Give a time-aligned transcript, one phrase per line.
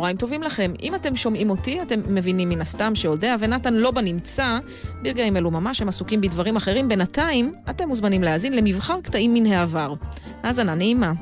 [0.00, 0.72] צהריים טובים לכם.
[0.82, 4.58] אם אתם שומעים אותי, אתם מבינים מן הסתם שאודיה ונתן לא בנמצא.
[5.02, 6.88] ברגעים אלו ממש הם עסוקים בדברים אחרים.
[6.88, 9.94] בינתיים, אתם מוזמנים להאזין למבחר קטעים מן העבר.
[10.42, 11.12] האזנה נעימה.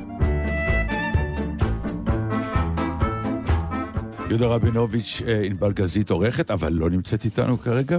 [4.28, 7.98] יהודה רבינוביץ', אה, ענבל גזית עורכת, אבל לא נמצאת איתנו כרגע,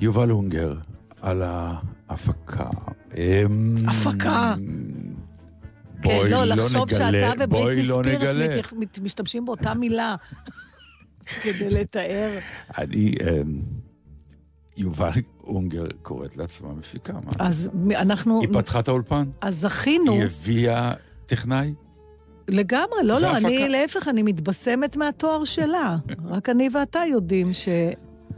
[0.00, 0.72] ויובל הונגר
[1.20, 2.68] על ההפקה.
[3.16, 4.54] אמ, הפקה.
[6.04, 10.16] כן, לא, לא לחשוב שאתה ובריטני לא ספירס מת, משתמשים באותה מילה
[11.42, 12.38] כדי לתאר.
[12.78, 13.14] אני...
[13.22, 13.60] אמ,
[14.76, 15.10] יובל
[15.44, 17.12] אונגר קוראת לעצמה מפיקה.
[17.38, 18.40] אז אנחנו...
[18.40, 19.24] היא פתחה את האולפן.
[19.40, 20.12] אז זכינו.
[20.12, 20.92] היא הביאה
[21.26, 21.74] טכנאי.
[22.48, 25.96] לגמרי, לא, לא, אני להפך, אני מתבשמת מהתואר שלה.
[26.30, 27.68] רק אני ואתה יודעים ש...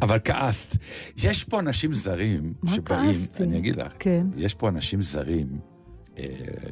[0.03, 0.77] אבל כעסת.
[1.17, 2.83] יש פה אנשים זרים שבאים...
[3.01, 3.43] מה כעסתי?
[3.43, 3.93] אני אגיד לך.
[3.99, 4.27] כן.
[4.37, 5.47] יש פה אנשים זרים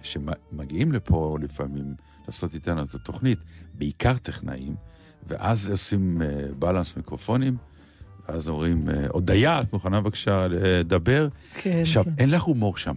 [0.02, 1.94] שמגיעים לפה לפעמים
[2.26, 3.38] לעשות איתנו את התוכנית,
[3.74, 4.74] בעיקר טכנאים,
[5.26, 6.22] ואז עושים
[6.58, 7.56] בלנס אה, מיקרופונים,
[8.28, 11.28] ואז אומרים, הודיה, את מוכנה בבקשה לדבר?
[11.54, 12.10] כן, עכשיו, כן.
[12.18, 12.96] אין לך הומור שם.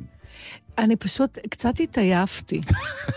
[0.78, 2.62] אני פשוט קצת התעייפתי.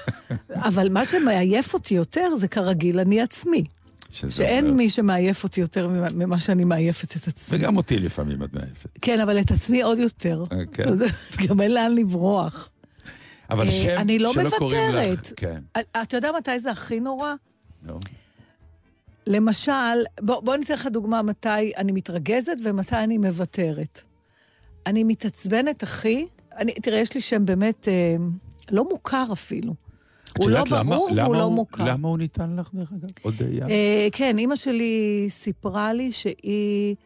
[0.68, 3.64] אבל מה שמעייף אותי יותר זה כרגיל אני עצמי.
[4.10, 4.76] שאין אומר...
[4.76, 7.58] מי שמעייף אותי יותר ממה שאני מעייפת את עצמי.
[7.58, 8.98] וגם אותי לפעמים את מעייפת.
[9.00, 10.44] כן, אבל את עצמי עוד יותר.
[10.72, 10.88] כן.
[11.48, 12.70] גם אין לאן לברוח.
[13.50, 15.32] אבל אה, שם אני לא שלא קוראים לך.
[15.36, 15.62] כן.
[16.02, 17.34] אתה יודע מתי זה הכי נורא?
[17.82, 17.98] לא.
[19.26, 19.72] למשל,
[20.20, 24.00] בוא, בוא ניתן לך דוגמה מתי אני מתרגזת ומתי אני מוותרת.
[24.86, 26.26] אני מתעצבנת הכי,
[26.56, 28.16] אני, תראה, יש לי שם באמת אה,
[28.70, 29.74] לא מוכר אפילו.
[30.38, 31.84] הוא לא למה, ברור למה והוא לא הוא, מוכר.
[31.84, 33.08] למה הוא ניתן לך, דרך אגב?
[33.22, 33.68] הודיה?
[33.68, 36.96] אה, כן, אימא שלי סיפרה לי שהיא...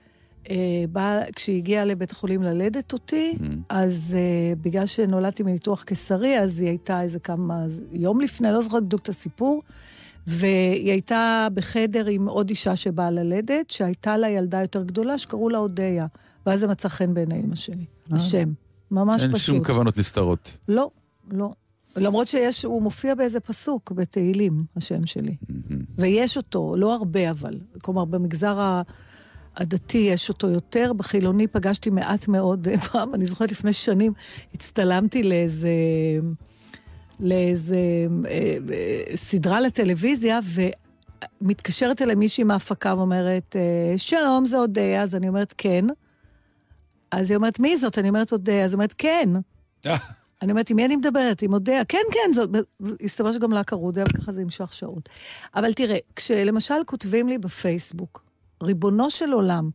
[0.50, 0.56] אה,
[0.92, 3.44] בא, כשהיא הגיעה לבית החולים ללדת אותי, mm.
[3.68, 8.82] אז אה, בגלל שנולדתי מניתוח קיסרי, אז היא הייתה איזה כמה, יום לפני, לא זוכרת
[8.82, 9.62] בדיוק את הסיפור,
[10.26, 15.58] והיא הייתה בחדר עם עוד אישה שבאה ללדת, שהייתה לה ילדה יותר גדולה, שקראו לה
[15.58, 16.06] אודיה.
[16.46, 17.84] ואז זה מצא חן בעיני אמא שלי.
[18.12, 18.16] אה.
[18.16, 18.52] השם.
[18.90, 19.54] ממש אין פשוט.
[19.54, 20.58] אין שום כוונות נסתרות.
[20.68, 20.90] לא,
[21.32, 21.50] לא.
[21.96, 25.36] למרות שיש, הוא מופיע באיזה פסוק בתהילים, השם שלי.
[25.42, 25.74] Mm-hmm.
[25.98, 27.58] ויש אותו, לא הרבה אבל.
[27.82, 28.82] כלומר, במגזר ה...
[29.56, 34.12] הדתי יש אותו יותר, בחילוני פגשתי מעט מאוד פעם, אני זוכרת לפני שנים,
[34.54, 35.68] הצטלמתי לאיזה...
[37.20, 37.76] לאיזה
[38.26, 40.40] אה, אה, סדרה לטלוויזיה,
[41.40, 45.84] ומתקשרת אליי מישהי מההפקה ואומרת, אה, שלום, זה אודיה, אז אני אומרת, כן.
[47.10, 47.98] אז היא אומרת, מי זאת?
[47.98, 48.64] אני אומרת, אודיה.
[48.64, 49.28] אז היא אומרת, כן.
[50.42, 51.42] אני אומרת, עם מי אני מדברת?
[51.42, 51.84] עם אודיה?
[51.84, 52.50] כן, כן, זאת...
[53.04, 55.08] הסתבר שגם לה קראו אודיה, וככה זה המשך שעות.
[55.54, 58.23] אבל תראה, כשלמשל כותבים לי בפייסבוק,
[58.62, 59.70] ריבונו של עולם,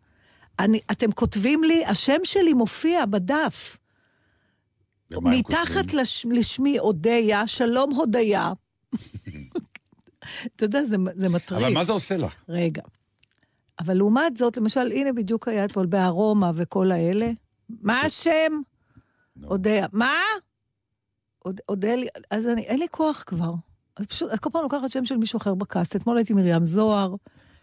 [0.60, 3.78] אני, אתם כותבים לי, השם שלי מופיע בדף.
[5.12, 8.54] מתחת לש, לשמי אודיה, שלום הודיה.
[10.56, 11.62] אתה יודע, זה, זה מטריד.
[11.62, 12.44] אבל מה זה עושה לך?
[12.50, 12.82] רגע.
[13.80, 17.32] אבל לעומת זאת, למשל, הנה בדיוק היה אתמול בארומה וכל האלה.
[17.82, 18.52] מה השם?
[19.44, 19.88] אודיה.
[19.94, 20.14] מה?
[21.70, 23.54] אודלי, אז אני, אין לי כוח כבר.
[23.98, 25.96] אז פשוט, כל פעם לוקחת שם של מישהו אחר בקאסט.
[25.96, 27.16] אתמול הייתי מרים זוהר.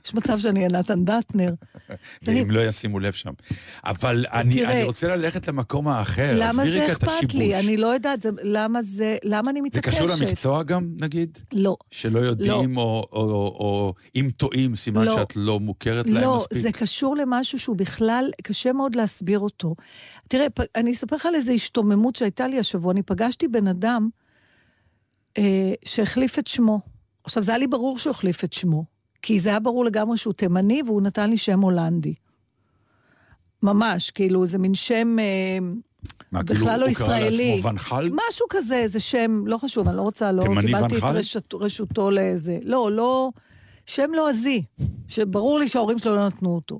[0.04, 1.54] יש מצב שאני אהיה נתן דטנר.
[2.22, 3.32] ואם לא ישימו לב שם.
[3.84, 6.34] אבל אני רוצה ללכת למקום האחר.
[6.36, 7.58] למה זה אכפת לי?
[7.58, 9.98] אני לא יודעת, למה זה, למה אני מתעקשת?
[9.98, 11.38] זה קשור למקצוע גם, נגיד?
[11.52, 11.76] לא.
[11.90, 15.16] שלא יודעים, או אם טועים, סימן לא.
[15.16, 16.56] שאת לא מוכרת להם מספיק?
[16.56, 19.74] לא, זה קשור למשהו שהוא בכלל, קשה מאוד להסביר אותו.
[20.28, 20.46] תראה,
[20.76, 22.92] אני אספר לך על איזו השתוממות שהייתה לי השבוע.
[22.92, 24.08] אני פגשתי בן אדם
[25.38, 26.80] אה, שהחליף את שמו.
[27.24, 28.95] עכשיו, זה היה לי ברור שהוא החליף את שמו.
[29.26, 32.14] כי זה היה ברור לגמרי שהוא תימני, והוא נתן לי שם הולנדי.
[33.62, 35.16] ממש, כאילו, זה מין שם...
[35.18, 35.58] אה,
[36.32, 37.36] מה, בכלל כאילו לא הוא ישראלי.
[37.36, 38.10] קרא לעצמו ונחל?
[38.28, 41.10] משהו כזה, זה שם, לא חשוב, אני לא רוצה, לא קיבלתי ונחל?
[41.10, 42.58] את רשות, רשותו לאיזה...
[42.62, 43.30] לא, לא...
[43.86, 44.62] שם לועזי,
[45.08, 46.78] שברור לי שההורים שלו לא נתנו אותו.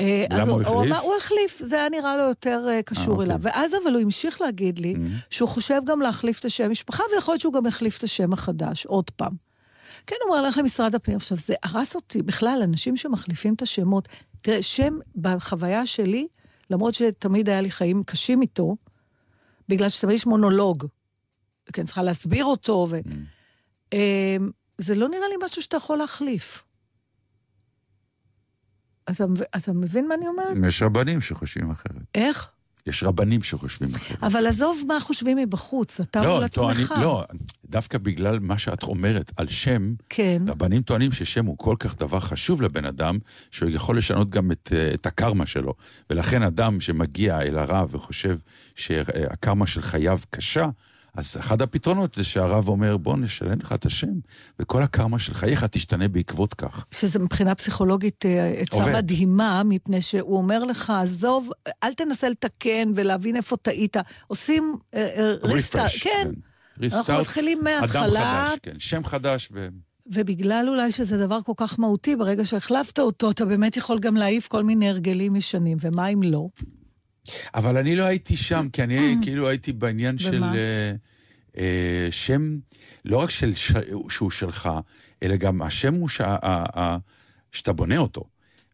[0.00, 0.96] אה, למה אז הוא הוא, החליף?
[1.02, 3.26] הוא החליף, זה היה נראה לו יותר uh, קשור אוקיי.
[3.26, 3.38] אליו.
[3.42, 5.26] ואז אבל הוא המשיך להגיד לי Mm-hmm.
[5.30, 8.86] שהוא חושב גם להחליף את השם משפחה, ויכול להיות שהוא גם החליף את השם החדש,
[8.86, 9.47] עוד פעם.
[10.08, 11.16] כן, הוא הלך למשרד הפנים.
[11.16, 14.08] עכשיו, זה הרס אותי בכלל, אנשים שמחליפים את השמות.
[14.40, 16.26] תראה, שם בחוויה שלי,
[16.70, 18.76] למרות שתמיד היה לי חיים קשים איתו,
[19.68, 20.86] בגלל שתמיד יש מונולוג.
[21.72, 22.96] כן, צריכה להסביר אותו, ו...
[23.92, 26.64] אמ, זה לא נראה לי משהו שאתה יכול להחליף.
[29.10, 29.24] אתה,
[29.56, 30.56] אתה מבין מה אני אומרת?
[30.68, 32.02] יש רבנים שחושבים אחרת.
[32.14, 32.50] איך?
[32.88, 34.24] יש רבנים שחושבים אחרת.
[34.24, 36.94] אבל עזוב מה חושבים מבחוץ, אתה לא, מול עצמך.
[37.00, 37.24] לא,
[37.70, 40.42] דווקא בגלל מה שאת אומרת על שם, כן.
[40.48, 43.18] רבנים טוענים ששם הוא כל כך דבר חשוב לבן אדם,
[43.50, 45.74] שהוא יכול לשנות גם את, אה, את הקרמה שלו.
[46.10, 48.38] ולכן אדם שמגיע אל הרב וחושב
[48.74, 50.68] שהקרמה של חייו קשה,
[51.18, 54.12] אז אחד הפתרונות זה שהרב אומר, בוא נשלם לך את השם,
[54.60, 56.86] וכל הקרמה של חייך תשתנה בעקבות כך.
[56.90, 61.50] שזה מבחינה פסיכולוגית אה, עצה מדהימה, מפני שהוא אומר לך, עזוב,
[61.84, 63.96] אל תנסה לתקן ולהבין איפה טעית.
[64.26, 64.76] עושים
[65.42, 66.10] ריסטארט, אה, כן.
[66.24, 66.30] כן.
[66.80, 68.04] ריסטארט, אנחנו מתחילים מההתחלה.
[68.04, 69.68] אדם חדש, כן, שם חדש ו...
[70.06, 74.48] ובגלל אולי שזה דבר כל כך מהותי, ברגע שהחלפת אותו, אתה באמת יכול גם להעיף
[74.48, 76.48] כל מיני הרגלים ישנים, ומה אם לא?
[77.54, 80.92] אבל אני לא הייתי שם, כי אני כאילו הייתי בעניין של אה,
[81.58, 82.58] אה, שם,
[83.04, 83.72] לא רק של, ש,
[84.10, 84.70] שהוא שלך,
[85.22, 86.20] אלא גם השם הוא ש,
[87.52, 88.24] שאתה בונה אותו.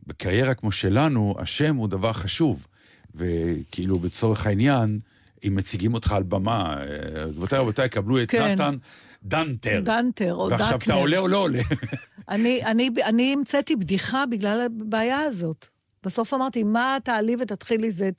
[0.06, 2.66] בקריירה כמו שלנו, השם הוא דבר חשוב.
[3.14, 4.98] וכאילו, לצורך העניין,
[5.46, 8.52] אם מציגים אותך על במה, אה, גבירותיי רבותיי, קבלו את כן.
[8.52, 8.76] נתן
[9.22, 9.80] דנטר.
[9.84, 10.60] דנטר או דקנר.
[10.60, 11.62] ועכשיו אתה עולה או לא עולה.
[12.28, 15.73] אני, אני, אני המצאתי בדיחה בגלל הבעיה הזאת.
[16.04, 18.10] בסוף אמרתי, מה תעלי ותתחילי זה...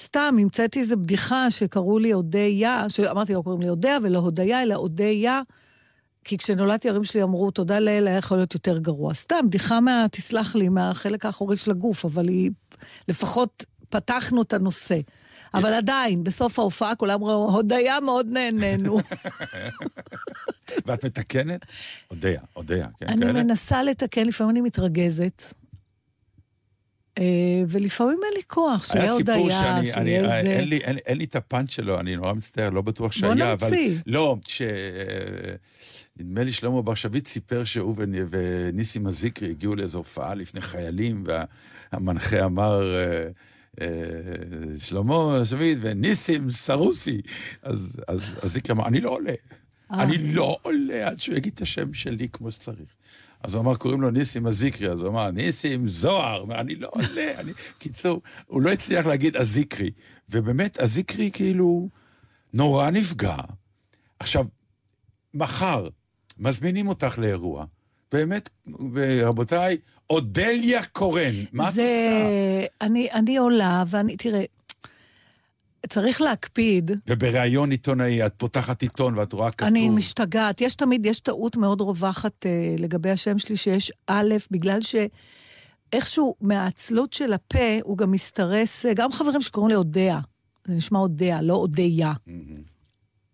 [0.00, 4.74] סתם, המצאתי איזו בדיחה שקראו לי אודיה, שאמרתי, לא קוראים לי אודיה ולא הודיה, אלא
[4.74, 5.40] אודיה,
[6.24, 9.14] כי כשנולדתי ההורים שלי אמרו, תודה לאל, היה יכול להיות יותר גרוע.
[9.14, 12.50] סתם, בדיחה מה, תסלח לי, מהחלק האחורי של הגוף, אבל היא,
[13.08, 15.00] לפחות פתחנו את הנושא.
[15.54, 18.98] אבל עדיין, בסוף ההופעה כולם ראו, הודיה מאוד נהנינו.
[20.86, 21.66] ואת מתקנת?
[22.08, 25.42] הודיה, הודיה, כן, אני מנסה לתקן, לפעמים אני מתרגזת.
[27.18, 27.24] אה,
[27.68, 30.36] ולפעמים אין לי כוח, שיהיה הודיה, שיהיה זה.
[30.36, 33.54] אין לי, אין, אין לי את הפאנץ' שלו, אני נורא מצטער, לא בטוח שהיה, אבל...
[33.56, 33.98] בוא נמציא.
[34.06, 34.62] לא, ש...
[36.16, 37.94] נדמה לי שלמה בר שביט סיפר שהוא
[38.30, 41.24] וניסים הזיקרי הגיעו לאיזו הופעה לפני חיילים,
[41.92, 42.94] והמנחה אמר...
[42.94, 43.28] אה,
[43.80, 43.86] אה,
[44.78, 47.20] שלמה שביט וניסים סרוסי.
[47.62, 49.32] אז, אז, אז זיקרי אמר, אני לא עולה.
[49.90, 52.88] אני לא עולה עד שהוא יגיד את השם שלי כמו שצריך.
[53.42, 57.40] אז הוא אמר, קוראים לו ניסים הזיקרי, אז הוא אמר, ניסים זוהר, אני לא עולה,
[57.40, 57.52] אני...
[57.80, 59.90] קיצור, הוא לא הצליח להגיד הזיקרי.
[60.28, 61.88] ובאמת, הזיקרי כאילו
[62.52, 63.36] נורא נפגע.
[64.18, 64.44] עכשיו,
[65.34, 65.88] מחר
[66.38, 67.64] מזמינים אותך לאירוע.
[68.12, 68.48] באמת,
[68.92, 69.76] ורבותיי,
[70.10, 72.66] אודליה קורן, מה את עושה?
[72.80, 74.44] אני, אני עולה, ואני, תראה,
[75.88, 76.90] צריך להקפיד.
[77.08, 79.68] ובריאיון עיתונאי, את פותחת עיתון ואת רואה כתוב...
[79.68, 80.60] אני משתגעת.
[80.60, 87.12] יש תמיד, יש טעות מאוד רווחת אה, לגבי השם שלי, שיש א', בגלל שאיכשהו מהעצלות
[87.12, 90.20] של הפה, הוא גם מסתרס, אה, גם חברים שקוראים לי אודיה.
[90.66, 92.12] זה נשמע אודיה, לא אודיה.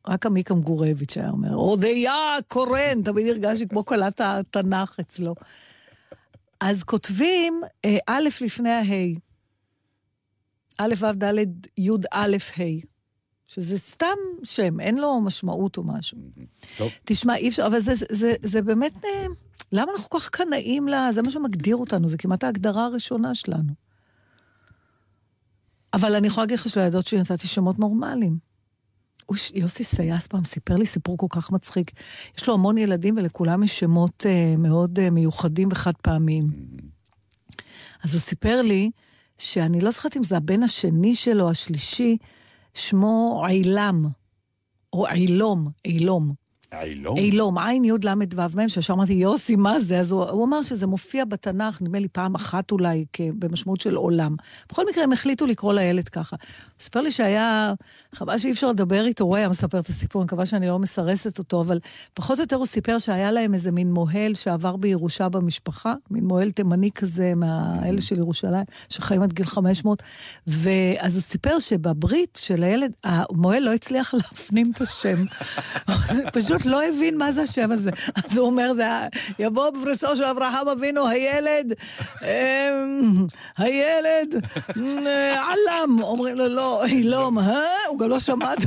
[0.08, 2.14] רק עמיקה מגורביץ' היה אומר, אודיה
[2.48, 5.34] קורן, תמיד הרגשתי כמו קולת התנ"ך אצלו.
[6.60, 9.29] אז כותבים אה, א' לפני הה'.
[10.80, 11.34] א', ו', ד',
[11.78, 12.62] י', א', ה',
[13.46, 16.18] שזה סתם שם, אין לו משמעות או משהו.
[16.76, 16.92] טוב.
[17.04, 19.26] תשמע, אי אפשר, אבל זה, זה, זה, זה באמת, אה,
[19.72, 21.12] למה אנחנו כל כך קנאים לה?
[21.12, 23.72] זה מה שמגדיר אותנו, זה כמעט ההגדרה הראשונה שלנו.
[25.94, 28.38] אבל אני יכולה להגיד לך שלילדות שלי נתתי שמות נורמליים.
[29.54, 31.90] יוסי סייס פעם סיפר לי סיפור כל כך מצחיק.
[32.38, 36.44] יש לו המון ילדים ולכולם יש שמות uh, מאוד uh, מיוחדים וחד פעמיים.
[36.44, 37.56] Mm-hmm.
[38.04, 38.90] אז הוא סיפר לי
[39.40, 42.16] שאני לא זוכרת אם זה הבן השני שלו, השלישי,
[42.74, 44.06] שמו עילם,
[44.92, 46.32] או עילום, עילום.
[46.74, 47.16] אילום?
[47.16, 50.00] אילום, עין י' ל' ו' מ', שישר אמרתי, יוסי, מה זה?
[50.00, 54.36] אז הוא, הוא אמר שזה מופיע בתנ"ך, נדמה לי פעם אחת אולי, במשמעות של עולם.
[54.68, 56.36] בכל מקרה, הם החליטו לקרוא לילד ככה.
[56.40, 57.72] הוא סיפר לי שהיה,
[58.14, 61.38] חבל שאי אפשר לדבר איתו, הוא היה מספר את הסיפור, אני מקווה שאני לא מסרסת
[61.38, 61.78] אותו, אבל
[62.14, 66.50] פחות או יותר הוא סיפר שהיה להם איזה מין מוהל שעבר בירושה במשפחה, מין מוהל
[66.50, 70.02] תימני כזה, מהאלה של ירושלים, שחיים עד גיל 500,
[70.46, 75.24] ואז הוא סיפר שבברית של הילד, המוהל לא הצליח להפנים את השם.
[76.34, 77.90] פשוט פשוט לא הבין מה זה השם הזה.
[78.24, 78.84] אז הוא אומר, זה
[79.38, 81.72] יבוא בפרסו של אברהם אבינו, הילד,
[82.22, 83.26] אמ,
[83.58, 84.34] הילד,
[85.36, 86.02] עלם.
[86.02, 87.86] אומרים לו, לא, אילום, אה?
[87.88, 88.58] הוא גם לא שמע את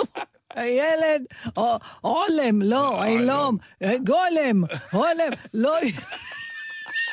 [0.56, 1.24] הילד,
[2.00, 3.56] עולם, לא, אילום,
[4.04, 5.76] גולם, הולם, לא...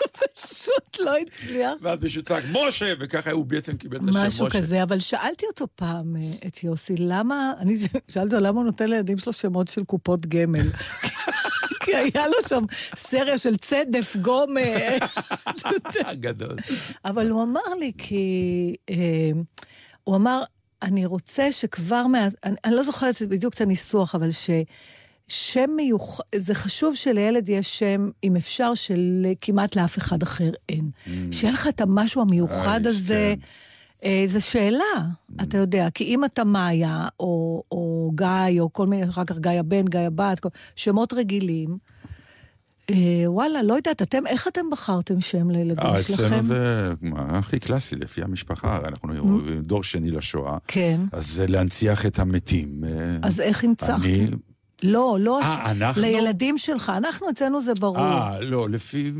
[0.07, 1.73] פשוט לא הצליח.
[1.81, 4.27] ואז מישהו צעק, משה, וככה הוא בעצם קיבל את השם משה.
[4.27, 7.75] משהו כזה, אבל שאלתי אותו פעם, אה, את יוסי, למה, אני
[8.11, 10.67] שאלתי אותו למה הוא נותן לילדים שלו שמות של קופות גמל.
[11.81, 12.63] כי היה לו שם
[12.95, 14.61] סריה של צדף, גומה.
[16.13, 16.55] גדול.
[17.05, 18.75] אבל הוא אמר לי, כי...
[18.89, 18.95] אה,
[20.03, 20.43] הוא אמר,
[20.81, 22.27] אני רוצה שכבר מה...
[22.43, 24.49] אני, אני לא זוכרת בדיוק את הניסוח, אבל ש...
[25.27, 30.89] שם מיוחד, זה חשוב שלילד יש שם, אם אפשר, של כמעט לאף אחד אחר אין.
[31.05, 31.09] Mm.
[31.31, 33.33] שיהיה לך את המשהו המיוחד איש, הזה.
[33.37, 33.41] כן.
[34.07, 34.83] אה, זו שאלה,
[35.41, 39.51] אתה יודע, כי אם אתה מאיה, או, או גיא, או כל מיני, אחר כך גיא
[39.51, 41.77] הבן, גיא הבת, כל- שמות רגילים,
[42.89, 42.95] אה,
[43.27, 46.23] וואלה, לא יודעת, אתם, איך אתם בחרתם שם לילדים אה, שלכם?
[46.25, 49.13] אצלנו זה מה, הכי קלאסי, לפי המשפחה, אנחנו
[49.61, 51.01] דור שני לשואה, כן.
[51.11, 52.83] אז זה להנציח את המתים.
[52.83, 54.01] אה, אז איך הנצחתם?
[54.83, 56.01] לא, לא, אה, אנחנו?
[56.01, 56.91] לילדים שלך.
[56.97, 57.99] אנחנו, אצלנו זה ברור.
[57.99, 59.11] אה, לא, לפי...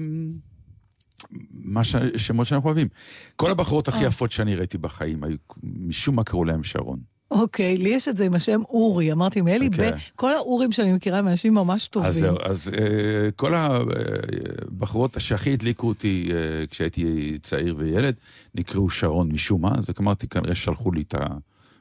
[1.52, 1.96] מה ש...
[2.18, 2.88] שמות שאנחנו אוהבים.
[3.36, 4.08] כל הבחורות הכי אה.
[4.08, 7.00] יפות שאני ראיתי בחיים, היו, משום מה קראו להם שרון.
[7.32, 9.12] אוקיי, לי יש את זה עם השם אורי.
[9.12, 9.92] אמרתי, אם אלי אוקיי.
[9.92, 12.10] בן, כל האורים שאני מכירה הם אנשים ממש טובים.
[12.10, 18.16] אז זהו, אז אה, כל הבחורות שהכי הדליקו אותי אה, כשהייתי צעיר וילד,
[18.56, 21.16] נקראו שרון משום מה, אז אמרתי, כנראה שלחו לי את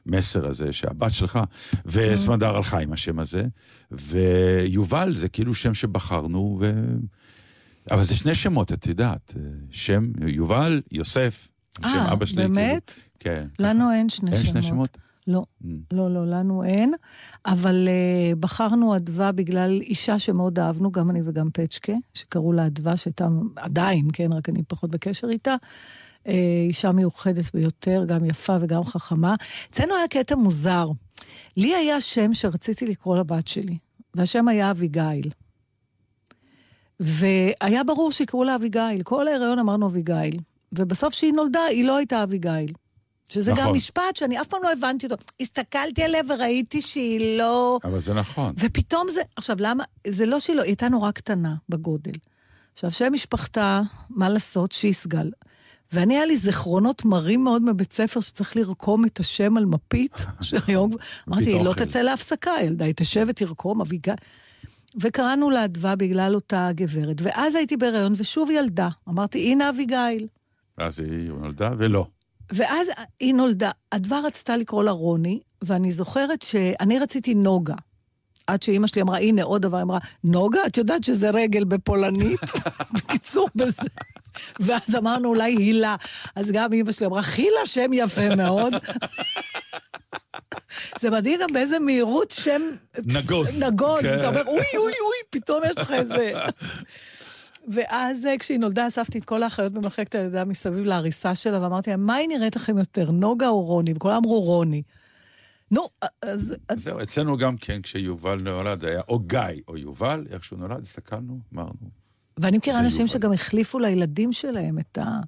[0.07, 1.39] המסר הזה שהבת שלך,
[1.85, 3.43] וסמדר הלכה עם השם הזה,
[3.91, 6.71] ויובל זה כאילו שם שבחרנו, ו...
[7.91, 11.47] אבל זה שני שמות, את יודעת, אה, שם יובל, יוסף,
[11.81, 12.47] שם אה, אבא שלי.
[12.47, 12.93] באמת?
[13.19, 13.47] כאילו, כן.
[13.59, 14.51] לנו אין שני אין שמות.
[14.51, 14.97] שני שמות?
[15.27, 15.67] לא, Mm.
[15.93, 16.93] לא, לא, לנו אין.
[17.45, 22.97] אבל uh, בחרנו אדווה בגלל אישה שמאוד אהבנו, גם אני וגם פצ'קה, שקראו לה אדווה,
[22.97, 25.55] שהייתה עדיין, כן, רק אני פחות בקשר איתה.
[26.25, 26.29] Uh,
[26.67, 29.35] אישה מיוחדת ביותר, גם יפה וגם חכמה.
[29.69, 30.87] אצלנו היה קטע מוזר.
[31.57, 33.77] לי היה שם שרציתי לקרוא לבת שלי,
[34.15, 35.31] והשם היה אביגיל.
[36.99, 39.03] והיה ברור שיקראו לה אביגיל.
[39.03, 40.39] כל ההיריון אמרנו אביגיל.
[40.71, 42.73] ובסוף שהיא נולדה, היא לא הייתה אביגיל.
[43.29, 43.65] שזה נכון.
[43.65, 45.15] גם משפט שאני אף פעם לא הבנתי אותו.
[45.39, 47.79] הסתכלתי עליה וראיתי שהיא לא...
[47.83, 48.53] אבל זה נכון.
[48.57, 49.21] ופתאום זה...
[49.35, 49.83] עכשיו, למה?
[50.07, 50.61] זה לא שהיא לא...
[50.61, 52.11] היא הייתה נורא קטנה בגודל.
[52.73, 54.71] עכשיו, שם משפחתה, מה לעשות?
[54.71, 55.29] שיסגל.
[55.91, 60.25] ואני, היה לי זיכרונות מרים מאוד מבית ספר שצריך לרקום את השם על מפית.
[60.41, 60.91] שהיום...
[61.29, 61.73] אמרתי, היא לא.
[61.73, 64.13] תצא להפסקה, ילדה, היא תשב ותרקום, אביגל.
[65.01, 67.21] וקראנו לה אדווה בגלל אותה גברת.
[67.21, 68.89] ואז הייתי בהיריון, ושוב ילדה.
[69.09, 70.27] אמרתי, הנה אביגיל.
[70.77, 72.05] אז היא נולדה ולא.
[72.51, 72.87] ואז
[73.19, 77.75] היא נולדה, אדווה רצתה לקרוא לה רוני, ואני זוכרת שאני רציתי נוגה.
[78.47, 80.59] עד שאימא שלי אמרה, הנה עוד דבר, אמרה, נוגה?
[80.67, 82.39] את יודעת שזה רגל בפולנית?
[82.93, 83.87] בקיצור, בזה.
[84.59, 85.95] ואז אמרנו, אולי הילה.
[86.35, 88.73] אז גם אימא שלי אמרה, חילה, שם יפה מאוד.
[91.01, 92.61] זה מדהים גם באיזה מהירות שם...
[93.05, 93.63] נגוז.
[93.63, 94.01] נגוז.
[94.01, 94.19] כן.
[94.19, 96.33] אתה אומר, אוי, אוי, אוי, פתאום יש לך איזה...
[97.73, 102.05] ואז אה, כשהיא נולדה, אספתי את כל האחיות במחלקת הלידה מסביב להריסה שלה, ואמרתי להם,
[102.05, 103.93] מה היא נראית לכם יותר, נוגה או רוני?
[103.95, 104.81] וכולם אמרו רוני.
[105.71, 105.87] נו,
[106.21, 106.55] אז...
[106.69, 110.81] אז זהו, אצלנו גם כן, כשיובל נולד, היה או גיא או יובל, איך שהוא נולד,
[110.81, 111.89] הסתכלנו, אמרנו.
[112.37, 113.07] ואני מכירה אנשים.
[113.07, 115.19] שגם החליפו לילדים שלהם את, ה...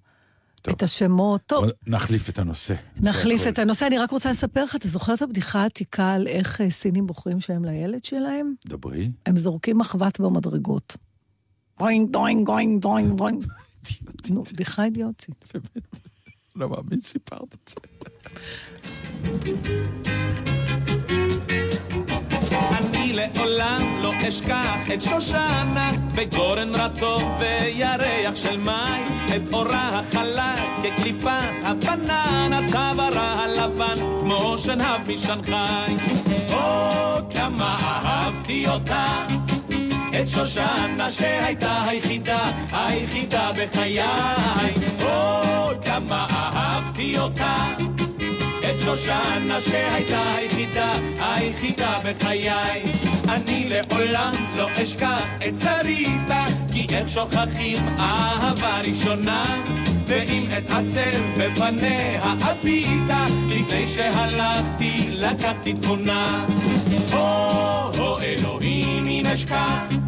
[0.62, 0.76] טוב.
[0.76, 1.42] את השמות.
[1.46, 2.74] טוב, נחליף את הנושא.
[2.98, 3.50] נחליף הכל.
[3.50, 3.88] את הנושא.
[3.88, 7.40] אני רק רוצה לספר לך, אתה זוכר את הבדיחה העתיקה על איך אה, סינים בוחרים
[7.40, 8.54] שם לילד שלהם?
[8.66, 9.12] דברי.
[9.26, 10.98] הם זורקים מחבת במדרגות.
[11.80, 13.46] דוינג, דוינג, דוינג, דוינג, דוינג.
[14.30, 15.46] נו, בדיחה אידיוטית.
[16.58, 17.76] לא מאמין סיפרת את זה.
[22.78, 31.40] אני לעולם לא אשכח את שושנה בגורן רטוב וירח של מים את אורה החלק כקליפה
[31.64, 35.96] הבננה צווארה הלבן כמו שנהב משנגחאי
[36.54, 39.28] או כמה אהבתי אותה
[40.28, 44.02] את שושנה שהייתה היחידה, היחידה בחיי
[45.02, 47.56] או כמה אהבתי אותה
[48.60, 52.84] את שושנה שהייתה היחידה, היחידה בחיי.
[53.30, 59.62] אני לעולם לא אשכח את שריתה, כי איך שוכחים אהבה ראשונה,
[60.08, 66.46] ואם אתעצר בפניה הביטה, לפני שהלכתי לקחתי תמונה.
[67.14, 67.18] או,
[68.00, 70.07] או אלוהים אם אשכח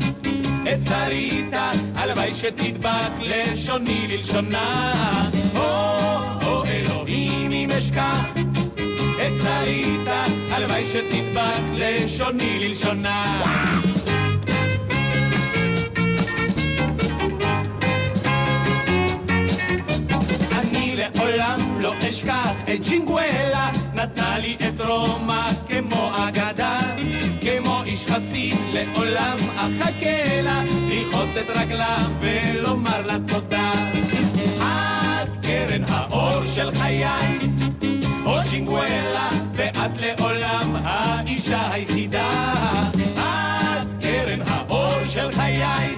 [0.74, 5.30] את שריתה, הלוואי שתדבק לשוני ללשונה.
[5.56, 5.62] או,
[6.46, 8.26] או אלוהים אם אשכח
[8.98, 13.42] את שריתה, הלוואי שתדבק לשוני ללשונה.
[21.16, 26.80] לעולם לא אשכח את ג'ינגואלה, נתנה לי את רומא כמו אגדה,
[27.42, 33.72] כמו איש חסיד לעולם אחכה לה, לרחוץ את רגלה ולומר לה תודה.
[34.58, 37.40] את קרן האור של חיי,
[38.26, 42.32] או ג'ינגואלה, ואת לעולם האישה היחידה.
[42.94, 45.96] את קרן האור של חיי,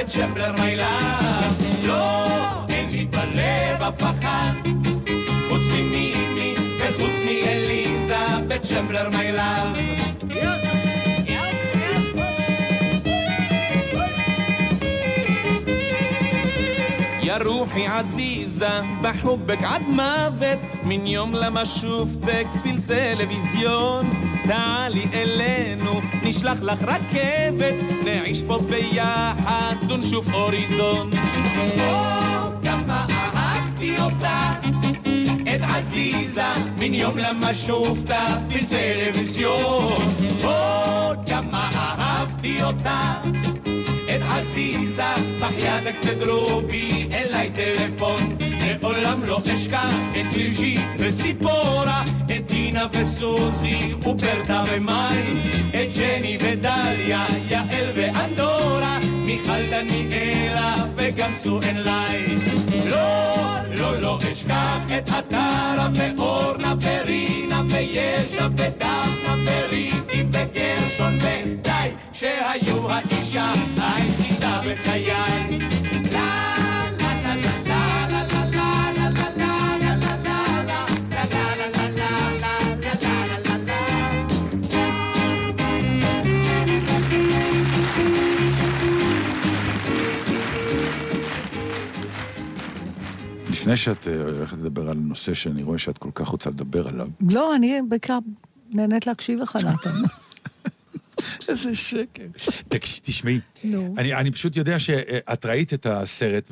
[0.00, 1.86] בצ'מבלר מיילב.
[1.86, 2.26] לא,
[2.68, 4.69] אין לי בלב אף אחת,
[17.29, 26.57] يا روحي عزيزة بحبك عد موت من يوم لما شفتك في التلفزيون تعالي אלינו, נשלח
[26.61, 31.09] לך רכבת, נעיש פה ביחד ונשוף אוריזון.
[31.79, 31.93] או,
[32.63, 33.05] כמה
[33.35, 34.53] אהבתי אותה,
[35.55, 36.41] את עזיזה,
[36.79, 40.01] מן יום למה שופתה פיל טלוויזיון.
[40.43, 41.69] או, כמה
[41.99, 43.21] אהבתי אותה.
[44.16, 45.02] את עזיזה,
[45.40, 48.36] בחייתק תדרובי אליי טלפון.
[48.82, 55.22] לעולם לא אשכח את ליז'י וציפורה, את טינה וסוזי וברטה ומאי,
[55.70, 62.36] את ג'ני ודליה, יעל ואנדורה, מיכל דניאלה וגם סואן לי.
[62.90, 63.34] לא,
[63.76, 71.49] לא, לא אשכח את עטרה ואורנה ורינה וישע ודפנה וריטי וגרשון ודי,
[72.20, 75.12] שהיו האישה היחידה בחיי.
[93.50, 97.08] לפני שאת אה, הולכת לדבר על נושא שאני רואה שאת כל כך רוצה לדבר עליו,
[97.30, 98.18] לא, אני בעיקר
[98.70, 99.94] נהנית להקשיב לך, נתן.
[101.48, 102.26] איזה שקר.
[103.02, 103.40] תשמעי.
[103.98, 106.50] אני, אני פשוט יודע שאת ראית את הסרט,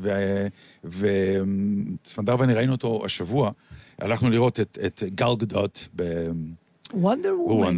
[0.84, 3.50] וסמדר ואני ראינו אותו השבוע.
[3.98, 5.88] הלכנו לראות את, את גל גדות
[6.94, 7.76] וונדר וומן.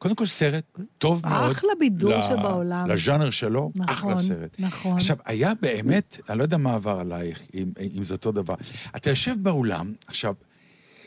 [0.00, 0.64] קודם כל סרט
[0.98, 1.50] טוב מאוד.
[1.50, 2.88] אחלה בידור שבעולם.
[2.88, 4.56] לז'אנר שלו, נכון, אחלה סרט.
[4.58, 4.96] נכון.
[4.96, 8.54] עכשיו, היה באמת, אני לא יודע מה עבר עלייך, אם, אם זה אותו דבר.
[8.96, 10.34] אתה יושב באולם, עכשיו,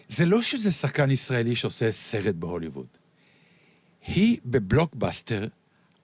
[0.08, 2.88] זה לא שזה שחקן ישראלי שעושה סרט בהוליווד.
[4.06, 5.48] היא בבלוקבאסטר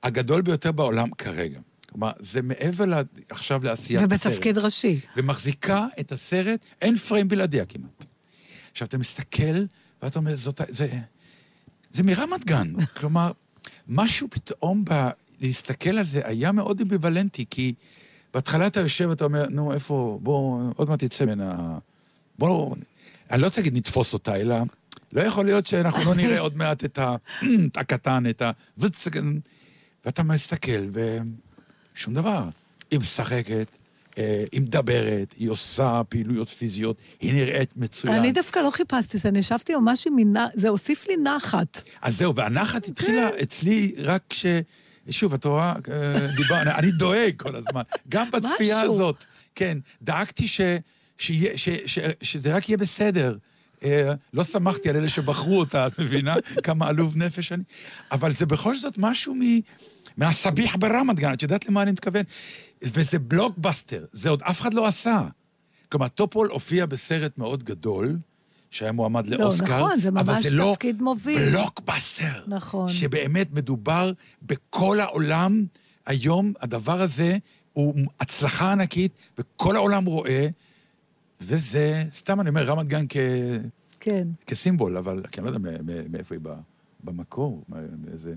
[0.03, 1.59] הגדול ביותר בעולם כרגע.
[1.89, 4.31] כלומר, זה מעבר לה, עכשיו לעשיית הסרט.
[4.31, 4.99] ובתפקיד ראשי.
[5.17, 8.05] ומחזיקה את הסרט, אין פריים בלעדיה כמעט.
[8.71, 9.65] עכשיו, אתה מסתכל,
[10.01, 10.87] ואתה אומר, זאת, זה,
[11.91, 12.73] זה מרמת גן.
[12.97, 13.31] כלומר,
[13.87, 15.09] משהו פתאום ב...
[15.41, 17.73] להסתכל על זה היה מאוד אמביוולנטי, כי
[18.33, 21.77] בהתחלה אתה יושב ואתה אומר, נו, איפה, בוא, עוד מעט תצא ממנה...
[22.39, 22.75] בוא,
[23.31, 24.55] אני לא רוצה להגיד נתפוס אותה, אלא
[25.13, 26.99] לא יכול להיות שאנחנו לא נראה עוד מעט את
[27.75, 28.51] הקטן, את ה...
[30.05, 32.43] ואתה מסתכל, ושום דבר.
[32.91, 33.67] היא משחקת,
[34.17, 38.13] אה, היא מדברת, היא עושה פעילויות פיזיות, היא נראית מצוין.
[38.15, 41.81] אני דווקא לא חיפשתי זה, אני ישבתי ממש עם מינה, זה הוסיף לי נחת.
[42.01, 44.45] אז זהו, והנחת התחילה אצלי רק כש...
[45.09, 48.81] שוב, את רואה, אה, דיבר, אני, דואג כל הזמן, גם בצפייה.
[48.81, 49.23] הזאת.
[49.55, 50.61] כן, דאגתי ש,
[51.17, 53.37] שיה, ש, ש, שזה רק יהיה בסדר.
[53.83, 56.35] אה, לא שמחתי על אלה שבחרו אותה, את מבינה?
[56.63, 57.63] כמה עלוב נפש אני.
[58.11, 59.41] אבל זה בכל זאת משהו מ...
[60.17, 62.23] מהסביח ברמת גן, את יודעת למה אני מתכוון?
[62.83, 65.21] וזה בלוקבאסטר, זה עוד אף אחד לא עשה.
[65.91, 68.17] כלומר, טופול הופיע בסרט מאוד גדול,
[68.71, 71.49] שהיה מועמד לא, לאוסקר, נכון, זה אבל ממש זה לא תפקיד מוביל.
[71.49, 72.43] בלוקבאסטר.
[72.47, 72.89] נכון.
[72.89, 74.11] שבאמת מדובר
[74.41, 75.65] בכל העולם.
[76.05, 77.37] היום הדבר הזה
[77.73, 80.47] הוא הצלחה ענקית, וכל העולם רואה,
[81.41, 83.17] וזה, סתם אני אומר, רמת גן כ...
[83.99, 84.27] כן.
[84.47, 85.71] כסימבול, אבל כי אני לא יודע
[86.09, 86.59] מאיפה היא באה,
[87.03, 87.63] במקור,
[88.05, 88.33] מאיזה...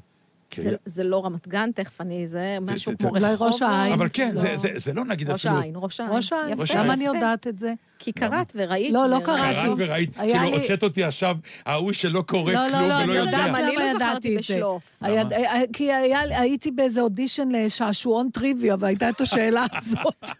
[0.60, 3.52] זה, זה לא רמת גן, תכף אני, זה משהו כמו אולי רחובות.
[3.52, 3.92] ראש העין.
[3.92, 4.40] אבל כן, לא.
[4.40, 5.60] זה- זה- זה לא נגיד ראש אפילו...
[5.60, 6.12] העין, ראש העין.
[6.16, 6.92] ראש העין, יפה, למה.
[6.92, 7.04] אני.
[7.04, 7.72] יודעת את זה?
[7.98, 8.92] כי קראת וראית.
[8.92, 9.20] לא, לא.
[9.24, 9.42] קראתי.
[9.54, 11.36] קראת וראית, כאילו לי- הוצאת אותי עכשיו,
[11.66, 13.30] ההוא שלא קורא לא, לא, כלום לא, ולא יודע.
[13.32, 14.54] גם יודעת אני לא ידעתי זכרתי את זה.
[14.54, 14.98] בשלוף.
[15.00, 15.36] היה- למה?
[15.36, 20.30] היה- כי היה- הייתי באיזה אודישן לשעשועון טריוויה, והייתה את השאלה הזאת.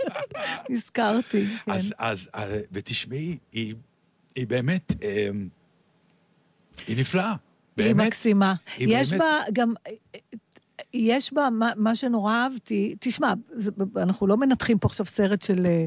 [0.71, 1.73] נזכרתי, כן.
[1.99, 3.75] אז, אה, ותשמעי, היא,
[4.49, 5.29] באמת, אה,
[6.89, 7.35] היא נפלאה.
[7.77, 8.07] היא באמת.
[8.07, 8.55] מקסימה.
[8.77, 9.73] היא יש באמת- בה גם...
[10.95, 15.67] יש בה, מה, מה שנורא אהבתי, תשמע, זה, אנחנו לא מנתחים פה עכשיו סרט של,
[15.67, 15.87] אה,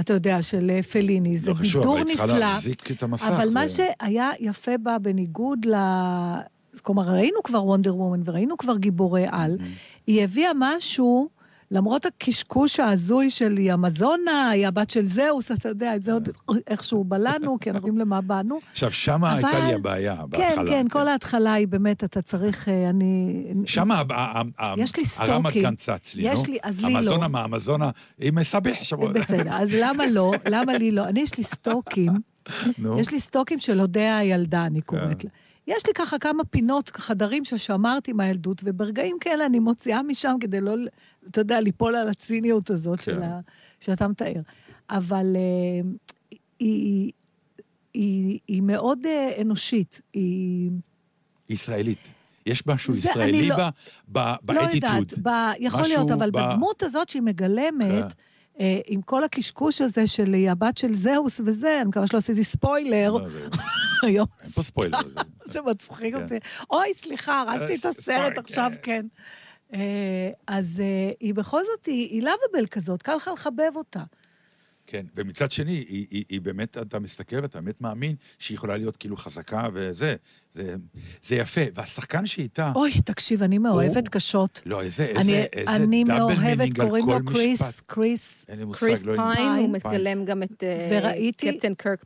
[0.00, 2.38] אתה יודע, של אה, פליני, זה לא חשוב, בידור אבל היא צריכה נפלא.
[2.38, 3.24] להחזיק את המסך.
[3.24, 5.74] אבל מה זה- שהיה יפה בה, בניגוד ל...
[6.82, 9.56] כלומר, ראינו כבר וונדר וומן וראינו כבר גיבורי על,
[10.06, 11.28] היא הביאה משהו,
[11.74, 16.28] למרות הקשקוש ההזוי של היא המזונה, היא הבת של זהוס, אתה יודע, את זה עוד
[16.66, 18.58] איכשהו בלענו, כי אנחנו יודעים למה באנו.
[18.72, 20.70] עכשיו, שמה אבל- הייתה לי הבעיה, כן, בהתחלה.
[20.70, 23.44] כן, כל ההתחלה היא באמת, אתה צריך, אה, אני...
[23.66, 24.02] שמה
[24.76, 25.62] יש לי הרמת סטוקים.
[25.62, 26.28] כאן צץ לי, נו.
[26.32, 26.98] יש לי, אז לי לא.
[26.98, 28.98] המזונה מה, המזונה, היא מסבך עכשיו.
[28.98, 30.32] בסדר, אז למה לא?
[30.48, 31.08] למה לי לא?
[31.08, 32.12] אני, יש לי סטוקים.
[32.98, 35.28] יש לי סטוקים של אודיה הילדה, אני קוראת כן.
[35.28, 35.43] לה.
[35.66, 40.74] יש לי ככה כמה פינות, חדרים ששמרתי מהילדות, וברגעים כאלה אני מוציאה משם כדי לא,
[41.30, 43.04] אתה יודע, ליפול על הציניות הזאת כן.
[43.04, 43.40] של ה...
[43.80, 44.40] שאתה מתאר.
[44.90, 45.88] אבל אה,
[46.58, 47.12] היא,
[47.94, 50.00] היא, היא מאוד אה, אנושית.
[50.12, 50.70] היא...
[51.48, 51.98] ישראלית.
[52.46, 54.74] יש משהו זה ישראלי לא- לא באטיטוד.
[54.84, 55.28] יודעת, ב...
[55.58, 58.18] יכול להיות, אבל ב- בדמות הזאת שהיא מגלמת, כן.
[58.60, 63.10] אה, עם כל הקשקוש הזה של הבת של זהוס וזה, אני מקווה שלא עשיתי ספוילר,
[63.12, 63.26] לא,
[64.08, 64.98] היום אין פה ספוילר.
[65.44, 66.22] זה- מצחיק כן.
[66.22, 66.34] אותי.
[66.70, 69.06] אוי, סליחה, הרסתי את אה, הסרט עכשיו, כן.
[69.72, 69.78] כן.
[69.78, 70.82] אה, אז
[71.20, 74.02] היא בכל זאת, היא היא לאביבל כזאת, קל לך לחבב אותה.
[74.86, 78.96] כן, ומצד שני, היא, היא, היא באמת, אתה מסתכל ואתה באמת מאמין שהיא יכולה להיות
[78.96, 80.16] כאילו חזקה וזה.
[80.52, 80.74] זה,
[81.22, 81.60] זה יפה.
[81.74, 82.72] והשחקן שאיתה...
[82.74, 84.62] אוי, תקשיב, אני מאוהבת קשות.
[84.66, 87.82] לא, איזה, איזה, אני- איזה אני דאבל מאוהבת, מינינג על קוראים לו כל קריס, משפט.
[87.86, 89.32] קריס, אין לי מושג, קריס לא יודעים.
[89.34, 89.78] פיין, הוא.
[89.92, 92.04] מגלם גם את אה, וראיתי- קפטן קרק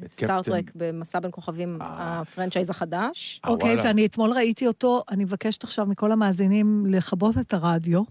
[0.00, 0.78] בסטארטרק, קפטן.
[0.78, 2.20] במסע בין כוכבים, אה.
[2.20, 3.40] הפרנצ'ייז החדש.
[3.44, 3.88] אה, אוקיי, וואלה.
[3.88, 8.02] ואני אתמול ראיתי אותו, אני מבקשת עכשיו מכל המאזינים לכבות את הרדיו,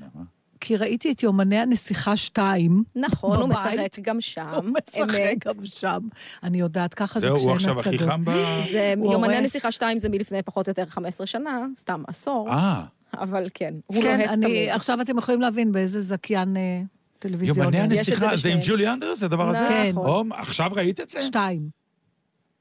[0.00, 0.24] למה?
[0.60, 2.82] כי ראיתי את יומני הנסיכה 2.
[2.96, 3.80] נכון, הוא בבית.
[3.80, 4.48] משחק גם שם.
[4.54, 5.46] הוא משחק אמת.
[5.46, 5.98] גם שם.
[6.42, 7.78] אני יודעת, ככה זה זהו, כשאין הוא הצגות.
[7.78, 8.30] עכשיו הכי חם ב...
[8.72, 9.42] זה הוא יומני הורס.
[9.42, 12.82] הנסיכה 2 זה מלפני פחות או יותר 15 שנה, סתם עשור, אה,
[13.14, 14.68] אבל כן, הוא כן, לוהט אני, תמיד.
[14.68, 16.80] עכשיו אתם יכולים להבין באיזה זכיין אה,
[17.18, 17.76] טלוויזיוני.
[17.76, 18.58] יומני זה הנסיכה, זה עם.
[18.62, 19.66] ג'ולי אנדרס, הדבר הזה?
[19.68, 19.90] כן.
[19.90, 20.32] נכון.
[20.32, 21.22] עכשיו ראית את זה?
[21.22, 21.68] שתיים.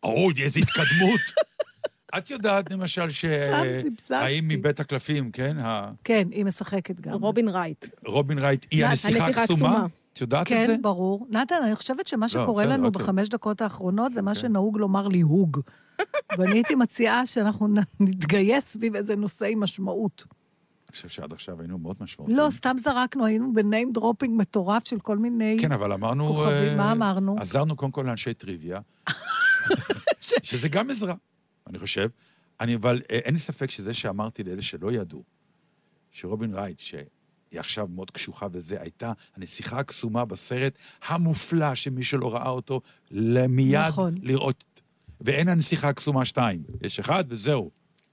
[0.04, 1.22] אוי, איזה התקדמות.
[2.18, 3.26] את יודעת, למשל, ש...
[3.26, 4.14] סתם סבסדתי.
[4.26, 5.58] האם מבית הקלפים, כן?
[6.04, 7.14] כן, היא משחקת גם.
[7.14, 7.86] רובין רייט.
[8.06, 9.86] רובין רייט היא הנסיכה הקסומה?
[10.14, 10.76] את יודעת את זה?
[10.76, 11.28] כן, ברור.
[11.30, 13.02] נתן, אני חושבת שמה שקורה בסדר, לנו אוקיי.
[13.02, 15.60] בחמש דקות האחרונות זה מה שנהוג לומר ליהוג.
[16.38, 17.68] ואני הייתי מציעה שאנחנו
[18.00, 20.26] נתגייס סביב איזה נושא עם משמעות.
[20.90, 22.38] אני חושב שעד עכשיו היינו מאוד משמעותיים.
[22.38, 25.58] לא, סתם זרקנו, היינו ב name dropping מטורף של כל מיני...
[25.62, 26.28] כן, אבל אמרנו...
[26.28, 27.36] כוכבים, אה, מה אמרנו?
[27.40, 28.80] עזרנו קודם כל לאנשי טריוויה,
[30.44, 31.14] שזה גם עזרה,
[31.68, 32.10] אני חושב.
[32.60, 35.24] אני, אבל אה, אין לי ספק שזה שאמרתי לאלה שלא ידעו,
[36.12, 37.04] שרובין רייט, שהיא
[37.54, 42.82] עכשיו מאוד קשוחה וזה, הייתה הנסיכה הקסומה בסרט המופלא, שמי שלא ראה אותו,
[43.50, 44.16] מיד נכון.
[44.22, 44.64] לראות.
[45.22, 47.72] ואין הנסיכה הקסומה שתיים, יש אחד וזהו.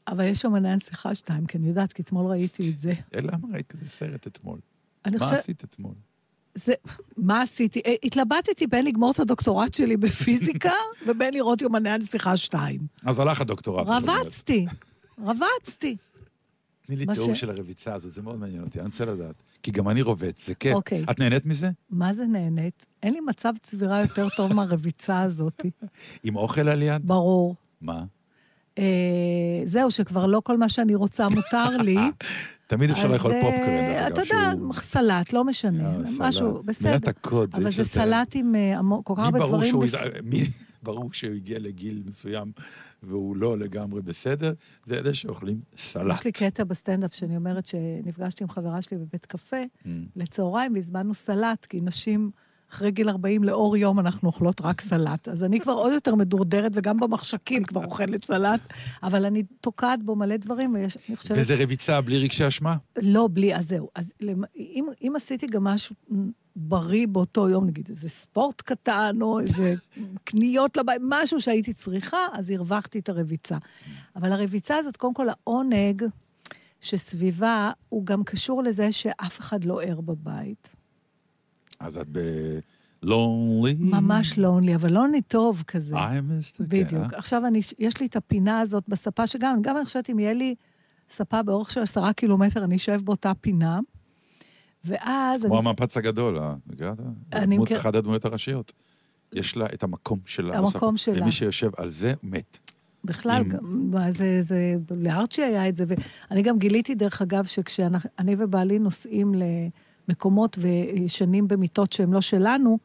[0.08, 2.92] אבל יש שם עניין שיחה שתיים, כי אני יודעת, כי אתמול ראיתי את זה.
[3.14, 4.60] אלא למה ראית כזה סרט אתמול?
[5.06, 5.38] מה חושבת...
[5.38, 5.94] עשית אתמול?
[6.54, 6.72] זה...
[7.16, 7.80] מה עשיתי?
[7.86, 10.70] אה, התלבטתי בין לגמור את הדוקטורט שלי בפיזיקה
[11.06, 12.80] ובין לראות יומני הנסיכה שתיים.
[13.04, 13.86] אז הלך הדוקטורט.
[13.88, 14.66] רבצתי,
[15.24, 15.96] רבצתי.
[16.86, 19.34] תני לי תיאור ש- של הרביצה הזאת, זה מאוד מעניין אותי, אני רוצה לדעת.
[19.62, 20.74] כי גם אני רובץ, זה כיף.
[20.74, 21.04] אוקיי.
[21.10, 21.70] את נהנית מזה?
[21.90, 22.86] מה זה נהנית?
[23.02, 25.62] אין לי מצב צבירה יותר טוב מהרביצה הזאת,
[26.24, 27.06] עם אוכל על יד?
[27.06, 27.54] ברור.
[27.80, 28.04] מה?
[28.78, 28.84] אה,
[29.64, 31.96] זהו, שכבר לא כל מה שאני רוצה מותר לי.
[32.66, 33.40] תמיד אפשר לאכול אה,
[34.06, 35.94] אגב, אתה יודע, שהוא- סלט, לא משנה.
[35.94, 36.20] אה, סלט.
[36.20, 36.88] משהו, בסדר.
[36.90, 39.70] מילת הקוד, אבל זה סלט עם אה, כל כך הרבה דברים.
[39.70, 40.42] שהוא בפ- ידע- מי
[40.82, 42.52] ברור שהוא הגיע לגיל מסוים
[43.02, 44.52] והוא לא לגמרי בסדר,
[44.84, 46.14] זה אלה שאוכלים סלט.
[46.18, 49.88] יש לי קטע בסטנדאפ שאני אומרת שנפגשתי עם חברה שלי בבית קפה Mm.
[50.16, 52.30] לצהריים והזמנו סלט, כי נשים
[52.72, 55.28] אחרי גיל 40 לאור יום אנחנו אוכלות רק סלט.
[55.28, 58.60] אז אני כבר עוד יותר מדורדרת, וגם במחשכים כבר אוכלת סלט,
[59.02, 61.38] אבל אני תוקעת בו מלא דברים, ואני חושבת...
[61.38, 62.76] וזה רביצה בלי רגשי אשמה?
[63.02, 63.88] לא, בלי, אז זהו.
[63.94, 64.12] אז
[64.56, 65.96] אם, אם עשיתי גם משהו
[66.56, 69.74] בריא באותו יום, נגיד איזה ספורט קטן, או איזה
[70.24, 73.56] קניות לבית, משהו שהייתי צריכה, אז הרווחתי את הרביצה.
[74.16, 76.02] אבל הרביצה הזאת, קודם כל, העונג
[76.80, 80.81] שסביבה, הוא גם קשור לזה שאף אחד לא ער בבית.
[81.80, 83.74] אז את ב-lonely?
[83.78, 85.94] ממש לונלי, אבל לונלי טוב כזה.
[85.94, 86.88] I missed it, בדיוק.
[86.90, 87.18] כן, אה?
[87.18, 90.54] עכשיו, אני, יש לי את הפינה הזאת בספה, שגם, גם אני חושבת, אם יהיה לי
[91.10, 93.80] ספה באורך של עשרה קילומטר, אני אשב באותה פינה.
[94.84, 95.42] ואז...
[95.44, 96.54] כמו אני, המפץ הגדול, אה?
[97.32, 98.72] אני מכיר- אחת הדמויות הראשיות.
[99.32, 100.58] יש לה את המקום שלה.
[100.58, 100.96] המקום בסוף.
[100.96, 101.22] שלה.
[101.22, 102.58] ומי שיושב על זה, מת.
[103.04, 105.84] בכלל, עם- זה, זה, לארצ'י היה את זה,
[106.30, 107.96] ואני גם גיליתי, דרך אגב, שכשאני
[108.38, 109.34] ובעלי נוסעים
[110.16, 112.78] למקומות וישנים במיטות שהן לא שלנו,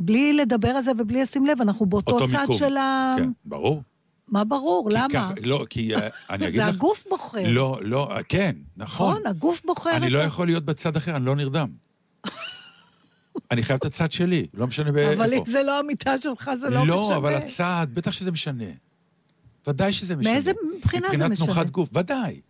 [0.00, 2.56] בלי לדבר על זה ובלי לשים לב, אנחנו באותו אותו צד מיקום.
[2.56, 3.14] של ה...
[3.18, 3.82] כן, ברור.
[4.28, 4.88] מה ברור?
[4.90, 5.08] כי למה?
[5.12, 6.74] ככה- לא, כי אה, אני אגיד זה לך...
[6.74, 7.44] הגוף בוחר.
[7.48, 9.10] לא, לא, אה, כן, נכון.
[9.10, 11.68] נכון, הגוף בוחר אני את לא יכול להיות בצד אחר, אני לא נרדם.
[13.50, 15.12] אני חייב את הצד שלי, לא משנה באיפה.
[15.24, 16.94] אבל אם זה לא המיטה שלך, זה לא, משנה.
[16.94, 18.64] לא, אבל הצד, בטח שזה משנה.
[19.66, 20.32] ודאי שזה משנה.
[20.32, 21.46] מאיזה בחינה זה מבחינת משנה?
[21.46, 22.40] תנוחת גוף, ודאי.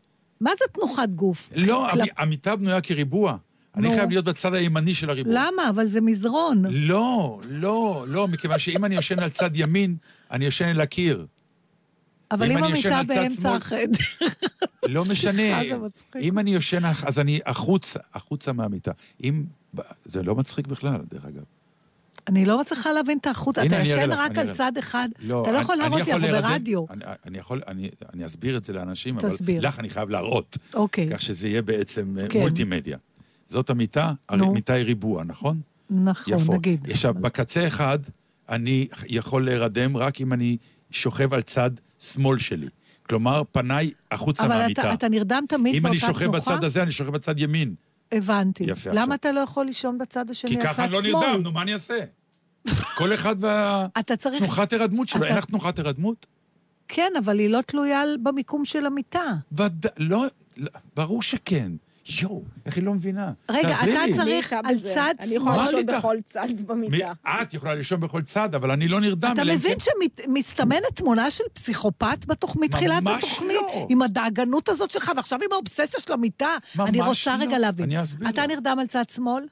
[0.41, 1.51] מה זה תנוחת גוף?
[1.55, 3.37] לא, המיטה בנויה כריבוע.
[3.77, 3.89] אני.
[3.89, 5.33] חייב להיות בצד הימני של הריבוע.
[5.37, 5.71] למה?
[5.71, 6.63] אבל זה מזרון.
[6.71, 9.97] לא, לא, לא, מכיוון שאם אני יושן על צד ימין,
[10.31, 11.27] אני יושן אל הקיר.
[12.31, 13.99] אבל אם המיטה באמצע החדר...
[14.89, 15.61] לא משנה.
[16.21, 18.93] אם אני יושן, אח- אז אני החוצה, החוצה מהמיטה.
[19.25, 19.45] אם...
[20.05, 21.43] זה לא מצחיק בכלל, דרך אגב.
[22.29, 23.59] אני לא מצליחה להבין את החוט.
[23.59, 25.09] הנה, אתה ישן רק על צד אחד.
[25.21, 26.85] לא, אתה לא יכול להראות לי, אנחנו ברדיו.
[27.27, 29.29] אני, יכול, אני, אסביר את זה לאנשים, אבל.
[29.61, 30.59] לך אני חייב להראות.
[30.75, 32.39] אוקיי, כך שזה יהיה בעצם אה, כן.
[32.41, 32.99] מולטימדיה.
[33.49, 34.13] זאת המיטה.
[34.29, 35.61] המיטה היא ריבוע, נכון?
[35.91, 36.53] נכון, יפו.
[36.53, 36.91] נגיד.
[36.91, 37.99] עכשיו, בקצה אחד,
[38.49, 40.57] אני יכול להירדם רק אם אני
[40.91, 42.67] שוכב על צד שמאל שלי.
[43.03, 44.83] כלומר, פניי החוצה אבל מהמיטה.
[44.83, 46.13] אתה, אתה נרדם תמיד אם באותה אני תנוחה?
[46.15, 47.75] שוכב בצד הזה, אני שוכב בצד ימין.
[48.13, 48.65] הבנתי.
[48.65, 49.15] יפה, למה עכשיו.
[49.15, 51.27] אתה לא יכול לישון בצד השני, כי על ככה צד אני לא שמאל?
[51.27, 51.99] נרדם, נו, מה אני אעשה?
[52.97, 53.37] כל אחד
[54.01, 54.41] אתה צריך...
[54.41, 55.21] והתנוחת הירדמות שלו.
[55.21, 56.27] אתה- אין לך תנוחת הירדמות?
[56.89, 59.23] כן, אבל היא לא תלויה במיקום של המיטה.
[59.53, 60.25] ודאי, לא,
[60.57, 61.73] לא, ברור שכן.
[62.23, 63.33] יואו, איך היא לא מבינה?
[63.51, 64.15] רגע, אתה לי.
[64.17, 64.79] צריך- על?
[64.95, 65.81] צד אני יכולה שמאל.
[65.81, 67.13] לישון בכל צד מי- במיטה.
[67.43, 69.31] את יכולה לישון בכל צד, אבל אני לא נרדם.
[69.33, 69.85] אתה אם מבין כן-
[70.27, 73.51] שמסתמנת תמונה של פסיכופת בתוך מתחילת ממש התוכנית?
[73.75, 73.87] לא.
[73.89, 76.49] עם הדאגנות הזאת שלך, ועכשיו עם האובססיה של המיטה?
[76.81, 77.43] אני ממש רוצה לא.
[77.45, 77.85] רגע להבין.
[77.85, 78.51] אני אסביר אתה לך.
[78.51, 79.45] נרדם על צד שמאל?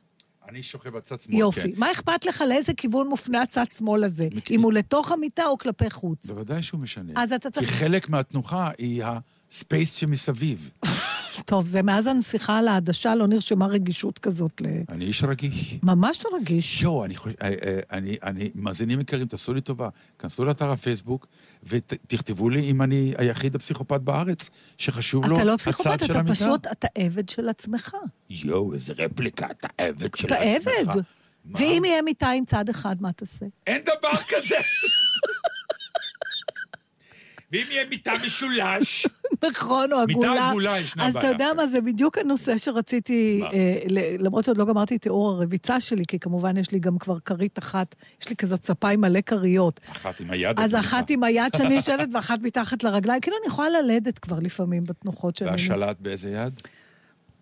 [0.48, 1.60] אני שוכב בצד שמאל, יופי.
[1.60, 1.70] כן.
[1.76, 4.28] מה אכפת לך לאיזה כיוון מופנה הצד שמאל הזה?
[4.34, 6.26] מכ- אם הוא לתוך המיטה או כלפי חוץ?
[6.26, 7.12] בוודאי שהוא משנה.
[7.16, 7.70] אז אתה כי צריך...
[7.70, 9.02] חלק מהתנוחה היא
[9.50, 10.70] הספייס שמסביב.
[11.44, 14.66] טוב, זה מאז הנסיכה על העדשה לא נרשמה רגישות כזאת ל...
[14.88, 15.78] אני איש רגיש.
[15.82, 16.82] ממש רגיש.
[16.82, 21.26] יואו, אני חושב, אה, אה, אני, אני, מאזינים יקרים, תעשו לי טובה, כנסו לאתר הפייסבוק
[21.62, 26.18] ותכתבו לי אם אני היחיד הפסיכופת בארץ שחשוב לו אתה לא הצד פסיכופת, של אתה
[26.18, 26.34] המיטה.
[26.34, 27.94] פשוט, אתה עבד של עצמך.
[28.30, 30.72] יואו, איזה רפליקה, אתה עבד של אתה עצמך.
[30.88, 31.02] עבד.
[31.44, 31.58] מה?
[31.58, 33.46] ואם יהיה מיטה עם צד אחד, מה תעשה?
[33.66, 34.56] אין דבר כזה.
[37.52, 39.06] ואם יהיה מיטה משולש,
[39.44, 40.50] נכון, או מיטה עגולה.
[40.50, 41.32] עגולה ישנה אז אתה בעיה.
[41.32, 43.40] יודע מה, זה בדיוק הנושא שרציתי?
[43.52, 43.78] אה,
[44.18, 47.94] למרות שעוד לא גמרתי תיאור הרביצה שלי, כי כמובן יש לי גם כבר כרית אחת,
[48.22, 49.80] יש לי כזאת ספה עם מלא כריות.
[49.90, 50.60] אחת עם היד.
[50.60, 53.20] אז אחת עם היד שאני יושבת ואחת מתחת לרגליים.
[53.20, 55.50] כאילו, אני יכולה ללדת כבר לפעמים בתנוחות שאני...
[55.50, 56.60] והשלט באיזה יד?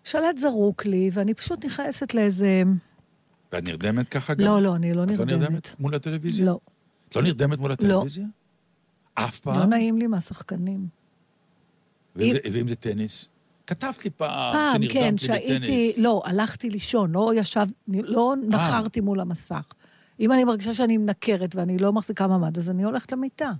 [0.03, 2.63] שלט זרוק לי, ואני פשוט נכנסת לאיזה...
[3.53, 4.45] ואת נרדמת ככה גם?
[4.45, 5.41] לא, לא, אני לא את לא נרדמת.
[5.41, 6.45] נרדמת מול הטלוויזיה?
[6.45, 6.59] לא,
[7.09, 8.25] את לא נרדמת מול הטלוויזיה?
[9.13, 9.59] אף פעם?
[9.59, 11.04] לא נעים לי מהשחקנים.
[12.15, 13.27] ואם זה- ואם זה טניס?
[13.67, 15.55] כתבת לי פעם פעם, כן, שנרדמתי שהייתי...
[15.59, 15.97] בטניס.
[15.97, 17.65] לא, הלכתי לישון, לא ישב...
[17.87, 18.47] לא אה.
[18.49, 19.63] נחרתי מול המסך.
[20.19, 23.51] אם אני מרגישה שאני מנקרת ואני לא מחזיקה מעמד, אז אני הולכת למיטה.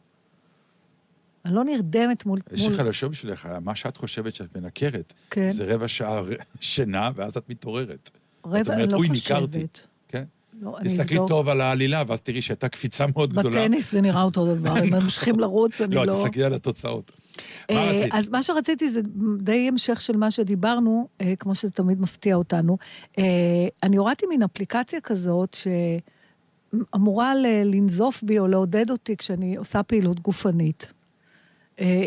[1.46, 2.40] אני לא נרדמת מול...
[2.54, 2.74] יש מול...
[2.78, 5.50] חדשות בשבילך, מה שאת חושבת שאת מנקרת, כן.
[5.50, 6.22] זה רבע שעה
[6.60, 8.10] שינה, ואז את מתעוררת.
[8.46, 9.40] רבע, אני לא "אוי, חושבת.
[9.40, 9.68] ניכרתי."
[10.08, 10.24] כן?
[10.62, 11.30] לא, אני תסתכלי אבדוק.
[11.30, 13.62] טוב על העלילה, ואז תראי שהייתה קפיצה מאוד גדולה.
[13.66, 16.14] בטניס זה נראה אותו דבר, אם ממשיכים לרוץ, אני לא, לא...
[16.24, 17.12] תסתכלי על התוצאות.
[17.72, 18.14] מה אה, רצית?
[18.14, 19.02] אז מה שרציתי זה
[19.38, 22.78] די המשך של מה שדיברנו, אה, כמו שזה תמיד מפתיע אותנו.
[23.18, 23.24] אה,
[23.84, 25.58] אני הורדתי מין אפליקציה כזאת
[26.94, 27.34] שאמורה
[27.66, 30.94] לנזוף בי או לעודד אותי כשאני עושה פעילות גופנית.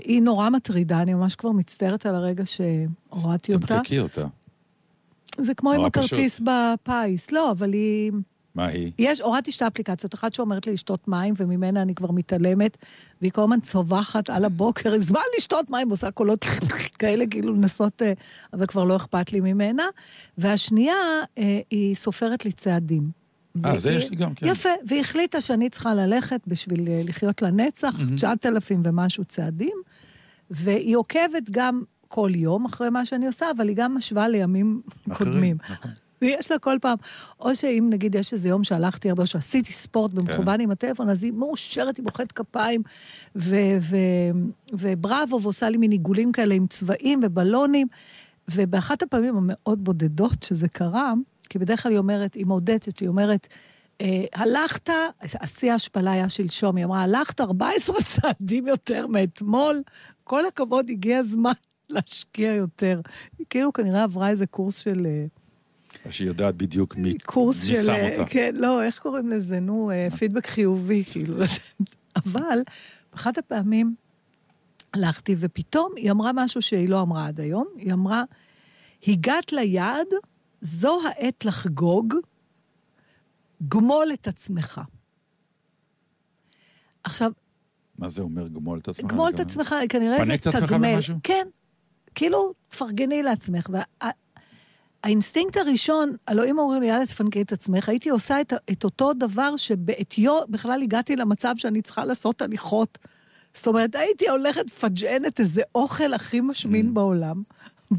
[0.04, 3.66] היא נורא מטרידה, אני ממש כבר מצטערת על הרגע שהורדתי אותה.
[3.66, 4.26] תמחקי אותה.
[5.38, 7.32] זה כמו עם הכרטיס בפיס.
[7.32, 8.12] לא, אבל היא...
[8.58, 8.92] מה היא?
[8.98, 12.76] יש, הורדתי שתי אפליקציות, אחת שאומרת לי לשתות מים, וממנה אני כבר מתעלמת,
[13.20, 16.44] והיא כל הזמן צווחת על הבוקר, זמן לשתות מים, עושה קולות
[17.00, 18.12] כאלה, כאילו לנסות, אה,
[18.52, 19.82] אבל כבר לא אכפת לי ממנה.
[20.38, 20.94] והשנייה,
[21.38, 23.10] אה, היא סופרת לי צעדים.
[23.64, 24.46] אה, זה יש לי גם, כן.
[24.46, 29.76] יפה, והיא החליטה שאני צריכה ללכת בשביל אה, לחיות לנצח, 9,000 ומשהו צעדים,
[30.50, 35.56] והיא עוקבת גם כל יום אחרי מה שאני עושה, אבל היא גם משווה לימים קודמים.
[36.22, 36.98] יש לה כל פעם,
[37.40, 41.24] או שאם נגיד יש איזה יום שהלכתי הרבה, או שעשיתי ספורט במכוון עם הטלפון, אז
[41.24, 42.82] היא מאושרת, היא מוחאת כפיים,
[44.72, 47.86] ובראבו, ועושה לי מין עיגולים כאלה עם צבעים ובלונים.
[48.54, 51.12] ובאחת הפעמים המאוד בודדות שזה קרה,
[51.48, 53.48] כי בדרך כלל היא אומרת, היא מעודדת, היא אומרת,
[54.00, 59.82] אה, הלכת, השיא ההשפלה היה שלשום, היא אמרה, הלכת 14 צעדים יותר מאתמול,
[60.24, 61.52] כל הכבוד, הגיע הזמן
[61.90, 63.00] להשקיע יותר.
[63.38, 65.06] היא כאילו כנראה עברה איזה קורס של...
[66.10, 67.82] שהיא יודעת בדיוק מי קורס מי של...
[67.82, 68.30] שם אה, אותה.
[68.30, 69.60] כן, לא, איך קוראים לזה?
[69.60, 71.36] נו, אה, פידבק חיובי, כאילו.
[72.16, 72.58] אבל
[73.12, 73.94] באחת הפעמים
[74.94, 77.66] הלכתי, ופתאום היא אמרה משהו שהיא לא אמרה עד היום.
[77.76, 78.22] היא אמרה,
[79.06, 80.06] הגעת ליעד,
[80.60, 82.14] זו העת לחגוג,
[83.68, 84.80] גמול את עצמך.
[87.04, 87.32] עכשיו,
[87.98, 89.12] מה זה אומר גמול את עצמך?
[89.12, 90.94] גמול את עצמך, כנראה זה פנק את עצמך תגמל.
[90.94, 91.16] במשהו?
[91.22, 91.46] כן,
[92.14, 93.70] כאילו, תפרגני לעצמך.
[95.04, 99.12] האינסטינקט הראשון, הלוא אם אומרים לי, יאללה, תפנקי את עצמך, הייתי עושה את, את אותו
[99.12, 102.98] דבר שבעטיו בכלל הגעתי למצב שאני צריכה לעשות הליכות.
[103.54, 106.92] זאת אומרת, הייתי הולכת לפרגן איזה אוכל הכי משמין Mm.
[106.92, 107.42] בעולם,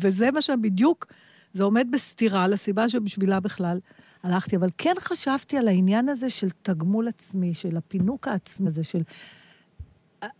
[0.01, 1.05] וזה מה שבדיוק,
[1.53, 3.79] זה עומד בסתירה לסיבה שבשבילה בכלל
[4.23, 4.55] הלכתי.
[4.55, 9.01] אבל כן חשבתי על העניין הזה של תגמול עצמי, של הפינוק העצמי הזה, של...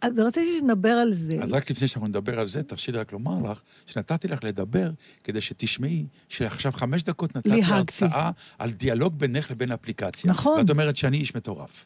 [0.01, 1.37] אז רציתי שנדבר על זה.
[1.43, 4.91] אז רק לפני שאנחנו נדבר על זה, תרשי לי רק לומר לך, שנתתי לך לדבר
[5.23, 7.73] כדי שתשמעי שעכשיו חמש דקות נתתי ליהקתי.
[7.73, 10.29] הרצאה על דיאלוג בינך לבין אפליקציה.
[10.29, 10.59] נכון.
[10.59, 11.85] ואת אומרת שאני איש מטורף.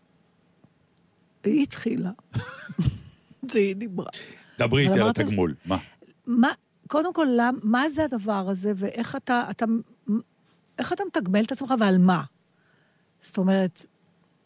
[1.43, 2.11] היא התחילה.
[3.51, 4.09] זה היא דיברה.
[4.59, 5.55] דברי איתי על אמרת ש- התגמול.
[5.65, 5.77] מה?
[6.27, 6.49] מה,
[6.87, 9.65] קודם כל, למ, מה זה הדבר הזה, ואיך אתה, אתה,
[10.79, 12.23] איך אתה מתגמל את עצמך ועל מה?
[13.21, 13.85] זאת אומרת,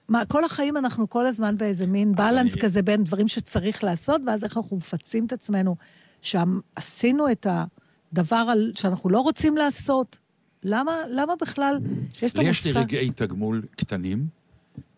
[0.10, 4.22] מה, כל החיים אנחנו כל הזמן באיזה מין בלנס אני- כזה בין דברים שצריך לעשות,
[4.28, 5.76] ואז איך אנחנו מפצים את עצמנו,
[6.22, 10.17] שעשינו את הדבר על, שאנחנו לא רוצים לעשות.
[10.63, 11.80] למה, למה בכלל
[12.22, 12.80] יש את לי יש לי המושג...
[12.96, 14.28] רגעי תגמול קטנים,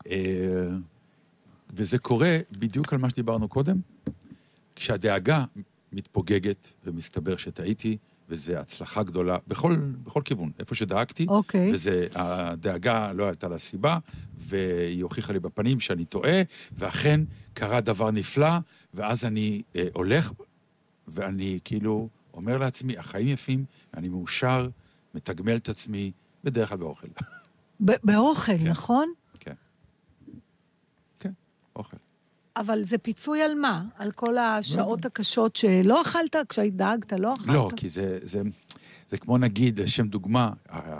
[0.07, 0.67] אה,
[1.73, 3.79] וזה קורה בדיוק על מה שדיברנו קודם.
[4.75, 5.43] כשהדאגה
[5.93, 7.97] מתפוגגת ומסתבר שטעיתי,
[8.29, 11.25] וזו הצלחה גדולה בכל, בכל כיוון, איפה שדאגתי.
[11.29, 11.73] אוקיי.
[11.73, 13.97] וזה, הדאגה לא הייתה לה סיבה,
[14.37, 17.21] והיא הוכיחה לי בפנים שאני טועה, ואכן
[17.53, 18.57] קרה דבר נפלא,
[18.93, 20.31] ואז אני אה, הולך,
[21.07, 24.67] ואני כאילו אומר לעצמי, החיים יפים, אני מאושר,
[25.15, 26.11] מתגמל את עצמי,
[26.43, 27.07] בדרך כלל באוכל.
[27.79, 28.67] באוכל, כן.
[28.67, 29.13] נכון?
[29.39, 29.53] כן.
[31.19, 31.31] כן,
[31.75, 31.97] אוכל.
[32.59, 33.83] אבל זה פיצוי על מה?
[33.97, 37.47] על כל השעות הקשות שלא אכלת, כשדאגת, לא אכלת?
[37.47, 38.41] לא, כי זה, זה,
[39.07, 40.49] זה כמו נגיד, לשם דוגמה,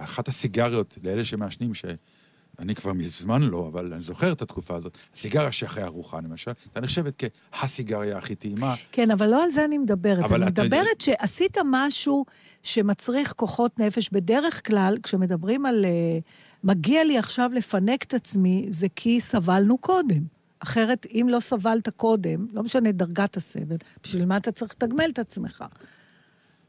[0.04, 5.52] אחת הסיגריות לאלה שמעשנים, שאני כבר מזמן לא, אבל אני זוכר את התקופה הזאת, הסיגריה
[5.52, 8.76] שאחרי ארוחה, למשל, הייתה נחשבת כהסיגריה הכי טעימה.
[8.91, 10.17] כן, אבל לא על זה אני מדברת.
[10.32, 12.26] אני אתה יודע- מדברת שעשית משהו
[12.63, 14.10] שמצריך כוחות נפש.
[14.10, 16.19] בדרך כלל, כשמדברים על אה,
[16.63, 20.38] מגיע לי עכשיו לפנק את עצמי, זה כי סבלנו קודם.
[20.60, 25.19] אחרת, אם לא סבלת קודם, לא משנה דרגת הסבל, בשביל מה אתה צריך לתגמל את
[25.19, 25.63] עצמך?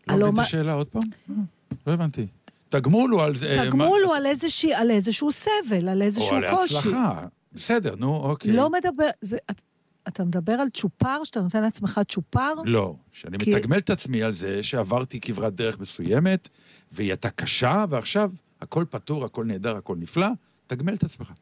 [0.09, 1.03] לא מבין מה- את השאלה עוד פעם?
[1.31, 1.35] אה,
[1.87, 2.27] לא הבנתי.
[2.69, 3.35] תגמול הוא על...
[3.47, 6.79] אה, תגמול הוא על, איזשהו סבל, על איזשהו או על קושי.
[6.79, 7.27] הצלחה.
[7.53, 8.53] בסדר, נו, אוקיי.
[8.53, 9.09] לא מדבר...
[9.21, 9.63] זה, אתה,
[10.09, 12.53] אתה מדבר על צ'ופר, שאתה נותן לעצמך צ'ופר?
[12.65, 16.49] לא, שאני כי- מתגמל את עצמי על זה שעברתי כברת דרך מסוימת,
[16.93, 20.29] והיא הייתה קשה, ועכשיו הכל פתור, הכל נהדר, הכל נפלא,
[20.67, 21.33] תגמל את עצמך.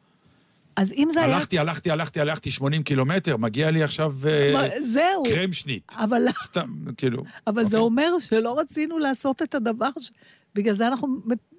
[0.79, 1.35] אז אם זה היה...
[1.35, 5.23] הלכתי, הלכתי, הלכתי, הלכתי 80 קילומטר, מגיע לי עכשיו אה, מה, זהו.
[5.23, 5.91] קרם שנית.
[5.95, 7.23] אבל, סתם, כאילו.
[7.47, 7.79] אבל זה אוקיי.
[7.79, 10.11] אומר שלא רצינו לעשות את הדבר ש...
[10.55, 11.07] בגלל זה אנחנו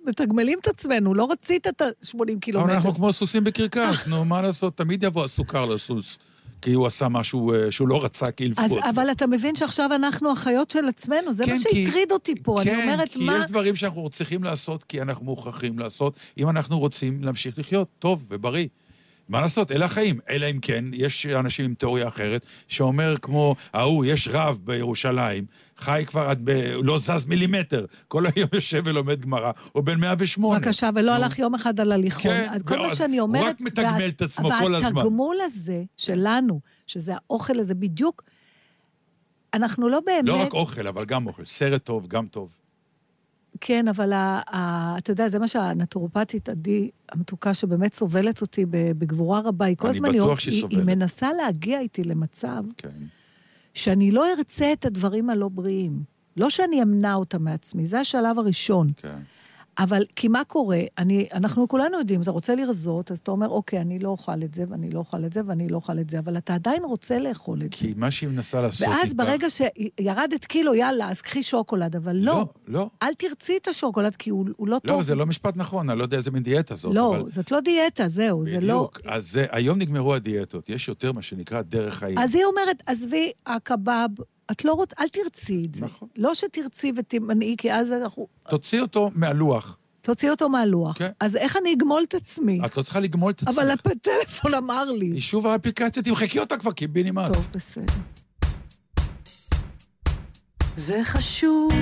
[0.06, 2.74] מתגמלים את עצמנו, לא רצית את ה-80 אבל קילומטר.
[2.74, 4.76] אנחנו כמו סוסים בקרקס, נו, מה לעשות?
[4.76, 6.18] תמיד יבוא הסוכר לסוס,
[6.62, 8.88] כי הוא עשה משהו אה, שהוא לא רצה, כי ילפו אותו.
[8.90, 12.62] אבל אתה מבין שעכשיו אנחנו החיות של עצמנו, זה כן, מה כי- שהטריד אותי פה.
[12.62, 13.38] אני אומרת, כן, כי מה...
[13.38, 18.24] יש דברים שאנחנו צריכים לעשות, כי אנחנו מוכרחים לעשות, אם אנחנו רוצים להמשיך לחיות טוב
[18.30, 18.66] ובריא.
[19.30, 19.72] מה לעשות?
[19.72, 20.20] אלה החיים.
[20.30, 25.44] אלא אם כן, יש אנשים עם תיאוריה אחרת, שאומר כמו ההוא, יש רב בירושלים,
[25.78, 26.50] חי כבר עד ב...
[26.82, 30.58] לא זז מילימטר, כל היום יושב ולומד גמרא, הוא בן 108.
[30.58, 31.12] בבקשה, ולא.
[31.14, 32.22] הלך יום אחד על הליכון.
[32.22, 33.46] כן, כל מה ועוד- שאני הוא אומרת...
[33.46, 34.96] רק מתגמל את עצמו כל הזמן.
[34.96, 38.22] והתגמול הזה שלנו, שזה האוכל הזה בדיוק,
[39.54, 40.24] אנחנו לא באמת...
[40.28, 41.44] לא רק אוכל, אבל גם אוכל.
[41.44, 42.59] סרט טוב, גם טוב.
[43.60, 49.40] כן, אבל ה, ה, אתה יודע, זה מה שהנטורופטית עדי המתוקה, שבאמת סובלת אותי בגבורה
[49.40, 50.08] רבה, היא כל אני הזמן...
[50.12, 50.20] היא-
[50.70, 50.78] היא.
[50.78, 52.88] היא מנסה להגיע איתי למצב כן.
[53.74, 56.02] שאני לא ארצה את הדברים הלא בריאים.
[56.36, 58.90] לא שאני אמנע אותם מעצמי, זה השלב הראשון.
[58.96, 59.18] כן.
[59.78, 60.80] אבל, כי מה קורה?
[60.98, 64.54] אני, אנחנו כולנו יודעים, אתה רוצה לרזות, אז אתה אומר, אוקיי, אני לא אוכל את
[64.54, 67.18] זה, ואני לא אוכל את זה, ואני לא אוכל את זה, אבל אתה עדיין רוצה
[67.18, 67.78] לאכול את זה.
[67.78, 68.98] כי מה שהיא מנסה לעשות איתך...
[69.00, 72.32] ואז ברגע שירדת קילו, יאללה, אז קחי שוקולד, אבל לא.
[72.34, 72.88] לא, לא.
[73.02, 75.02] אל תרצי את השוקולד, כי הוא, הוא לא לא, טוב.
[75.02, 76.94] זה לא משפט נכון, אני לא יודע איזה מין דיאטה זאת.
[76.94, 77.30] לא, אבל...
[77.32, 78.60] זאת לא דיאטה, זהו, זה לא...
[78.60, 79.00] בדיוק.
[79.06, 82.18] אז זה, היום נגמרו הדיאטות, יש יותר מה שנקרא דרך חיים.
[82.18, 84.08] אז היא אומרת, עזבי, הקבב,
[84.50, 85.84] את לא רוצה, אל תרצי את זה.
[85.84, 86.08] נכון.
[86.16, 88.26] לא שתרצי ותמנעי, כי אז אנחנו...
[88.48, 89.76] תוציא אותו מהלוח.
[90.00, 90.98] תוציא אותו מהלוח.
[90.98, 91.10] כן.
[91.20, 92.60] אז איך אני אגמול את עצמי?
[92.66, 93.58] את לא צריכה לגמול את עצמך.
[93.58, 95.06] אבל הטלפון אמר לי.
[95.06, 97.32] היא שוב האפליקציה, תמחקי אותה כבר, קיבינימט.
[97.32, 97.94] טוב, בסדר.
[100.76, 101.72] זה חשוב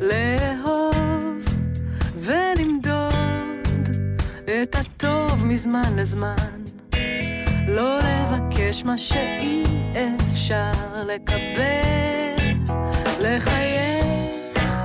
[0.00, 1.44] לאהוב
[2.16, 3.14] ולמדוד
[4.44, 6.36] את הטוב מזמן לזמן.
[7.68, 10.72] לא לבקש מה שאי אפשר
[11.06, 12.54] לקבל,
[13.20, 14.84] לחייך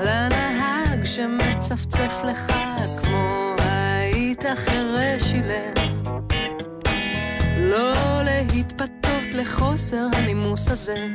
[0.00, 2.52] לנהג שמצפצף לך
[3.02, 5.74] כמו היית חירש אילם.
[7.58, 11.06] לא להתפתות לחוסר הנימוס הזה.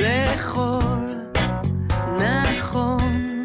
[0.00, 1.08] לאכול
[2.18, 3.37] נכון,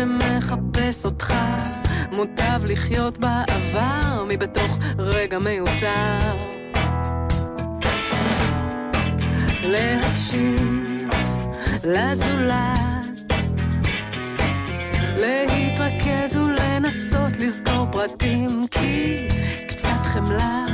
[0.00, 1.34] שמחפש אותך.
[2.12, 6.18] מוטב לחיות בעבר מבתוך רגע מיותר.
[9.62, 11.08] להקשיב
[11.84, 13.32] לזולת,
[15.16, 19.28] להתרכז ולנסות לזכור פרטים, כי
[19.68, 20.66] קצת חמלה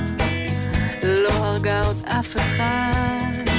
[1.02, 3.55] לא הרגה עוד אף אחד.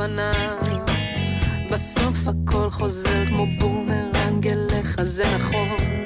[0.00, 0.56] לפניו.
[1.70, 6.04] בסוף הכל חוזר כמו בומרנג אליך, זה נכון,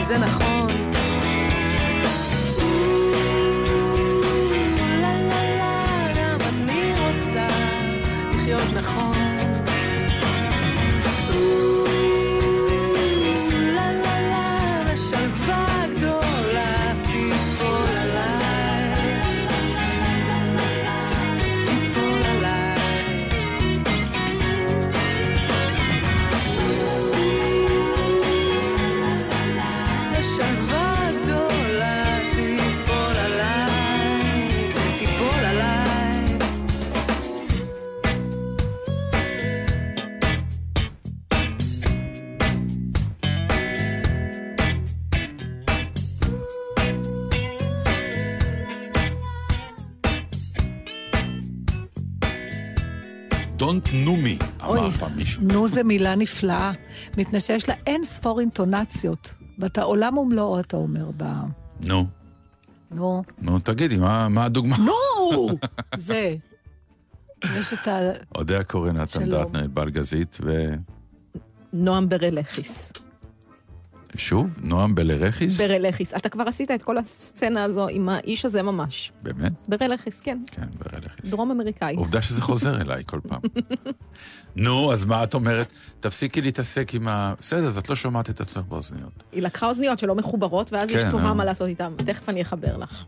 [0.00, 0.83] זה נכון.
[55.24, 55.42] מישהו.
[55.42, 56.72] נו, זו מילה נפלאה,
[57.18, 59.34] מפני שיש לה אין ספור אינטונציות.
[59.58, 61.24] ואתה עולם ומלואו, אתה אומר ב...
[61.86, 62.06] נו,
[62.90, 63.22] נו.
[63.38, 64.76] נו, תגידי, מה מה הדוגמה?
[64.78, 65.48] נו!
[65.96, 66.36] זה.
[67.44, 67.98] יש את ה...
[68.34, 69.30] אודיה קורן, נתן.
[69.30, 70.38] דטנר, בלגזית,
[71.72, 72.92] נועם ברלכיס.
[74.14, 75.60] ושוב, נועם בלרכיס?
[75.60, 76.14] ברלכיס.
[76.14, 79.12] אתה כבר עשית את כל הסצנה הזו עם האיש הזה ממש.
[79.22, 79.52] באמת?
[79.68, 80.38] ברלכיס, כן.
[80.50, 81.30] כן, בלרכיס.
[81.30, 81.94] דרום אמריקאי.
[81.96, 83.40] עובדה שזה חוזר אליי כל פעם.
[84.56, 85.72] נו, אז מה את אומרת?
[86.00, 87.34] תפסיקי להתעסק עם ה...
[87.40, 89.22] בסדר, אז את לא שומעת את עצמך באוזניות.
[89.32, 91.34] היא לקחה אוזניות שלא מחוברות, ואז כן, יש תוהה אה.
[91.34, 91.92] מה לעשות איתן.
[91.96, 93.04] תכף אני אחבר לך.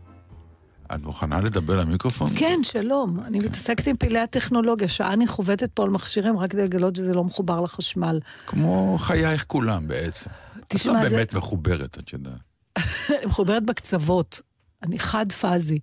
[0.95, 2.29] את מוכנה לדבר למיקרופון?
[2.35, 3.19] כן, שלום.
[3.25, 4.87] אני מתעסקת עם פעילי הטכנולוגיה.
[4.87, 8.19] שעה אני חובטת פה על מכשירים רק כדי לגלות שזה לא מחובר לחשמל.
[8.47, 10.29] כמו חייך כולם בעצם.
[10.67, 12.39] תשמע, את לא זה- באמת מחוברת, את יודעת.
[13.27, 14.41] מחוברת בקצוות.
[14.83, 15.79] אני חד פאזי.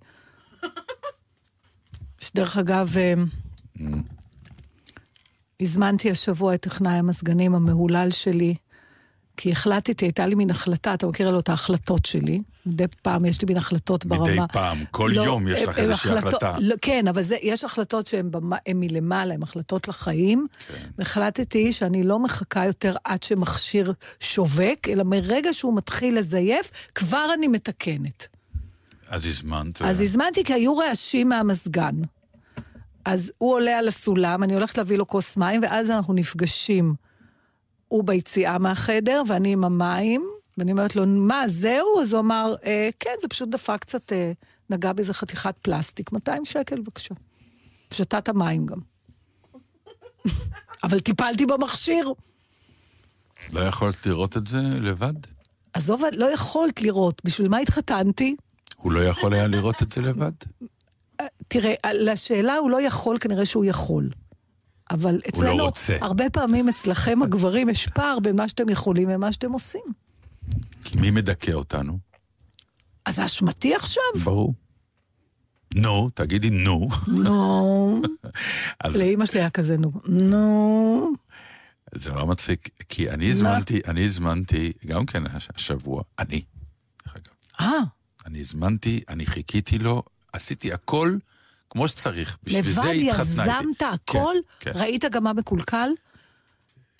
[2.19, 3.13] שדרך אגב, אה,
[5.59, 8.55] הזמנתי השבוע את טכנאי המזגנים המהולל שלי,
[9.37, 12.41] כי החלטתי, הייתה לי מין החלטה, אתה מכיר לו את ההחלטות שלי.
[12.65, 14.23] מדי פעם יש לי מין החלטות ברמה.
[14.31, 16.57] מדי פעם, כל לא, יום יש לך איזושהי החלטות- החלטה.
[16.59, 18.31] לא, כן, אבל זה, יש החלטות שהן
[18.75, 20.45] מלמעלה, הן החלטות לחיים.
[20.67, 20.73] כן.
[20.97, 27.47] והחלטתי שאני לא מחכה יותר עד שמכשיר שווק, אלא מרגע שהוא מתחיל לזייף, כבר אני
[27.47, 28.27] מתקנת.
[29.07, 29.81] אז הזמנת.
[29.81, 31.95] אז הזמנתי כי היו רעשים מהמזגן.
[33.05, 36.95] אז הוא עולה על הסולם, אני הולכת להביא לו כוס מים, ואז אנחנו נפגשים.
[37.87, 40.27] הוא ביציאה מהחדר, ואני עם המים,
[40.57, 42.01] ואני אומרת לו, מה, זהו?
[42.01, 44.31] אז הוא אמר, אה, כן, זה פשוט דפק קצת, אה,
[44.69, 47.15] נגע באיזה חתיכת פלסטיק, 200 שקל בבקשה.
[47.93, 48.79] שתה את המים גם.
[50.83, 52.13] אבל טיפלתי במכשיר.
[53.53, 55.13] לא יכולת לראות את זה לבד?
[55.73, 58.35] עזוב, לא יכולת לראות, בשביל מה התחתנתי?
[58.77, 60.31] הוא לא יכול היה לראות את זה לבד?
[61.47, 64.09] תראה, לשאלה הוא לא יכול, כנראה שהוא יכול.
[64.91, 65.97] אבל אצלנו, רוצה.
[66.01, 69.81] הרבה פעמים אצלכם הגברים יש פער בין מה שאתם יכולים ומה שאתם עושים.
[70.83, 71.99] כי מי מדכא אותנו?
[73.05, 74.03] אז זה אשמתי עכשיו?
[74.23, 74.53] ברור.
[75.75, 76.87] נו, תגידי נו.
[77.07, 78.01] נו.
[78.83, 79.89] אז לאימא שלי היה כזה נו.
[80.07, 81.13] נו.
[81.95, 86.41] זה נורא מצחיק, כי אני הזמנתי, אני הזמנתי, גם כן הש- השבוע, אני,
[87.05, 87.79] דרך אגב, אה,
[88.25, 91.17] אני הזמנתי, אני חיכיתי לו, עשיתי הכל
[91.75, 92.37] כמו שצריך.
[92.43, 93.63] בשביל לבד זה התחתנה איתי.
[93.63, 94.35] יזמת כן, הכל?
[94.59, 94.71] כן.
[94.75, 95.89] ראית גם מה מקולקל?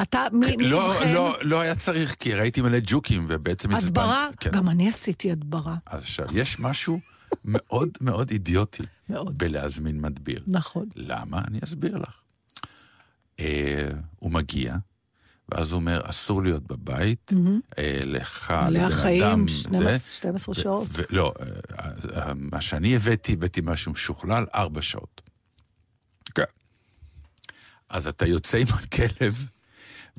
[0.02, 1.14] אתה, מי מי לא, אבחן?
[1.14, 3.88] לא, לא היה צריך, כי ראיתי מלא ג'וקים, ובעצם עצבנתי.
[3.88, 4.28] הדברה?
[4.40, 4.50] כן.
[4.52, 5.76] גם אני עשיתי הדברה.
[5.86, 7.00] אז עכשיו, יש משהו
[7.46, 9.38] מאוד מאוד אידיוטי מאוד.
[9.38, 10.44] בלהזמין מדביר.
[10.48, 10.90] נכון.
[10.96, 11.42] למה?
[11.48, 12.22] אני אסביר לך.
[13.40, 14.76] אה, הוא מגיע,
[15.50, 17.32] ואז הוא אומר, אסור להיות בבית,
[17.78, 20.88] אה, לך, לבן החיים, אדם, 12 זה, 12 ו- שעות.
[20.92, 21.88] ו- לא, אה,
[22.28, 25.22] אה, מה שאני הבאתי, הבאתי משהו משוכלל, ארבע שעות.
[26.36, 26.44] כן.
[27.90, 29.48] אז אתה יוצא עם הכלב,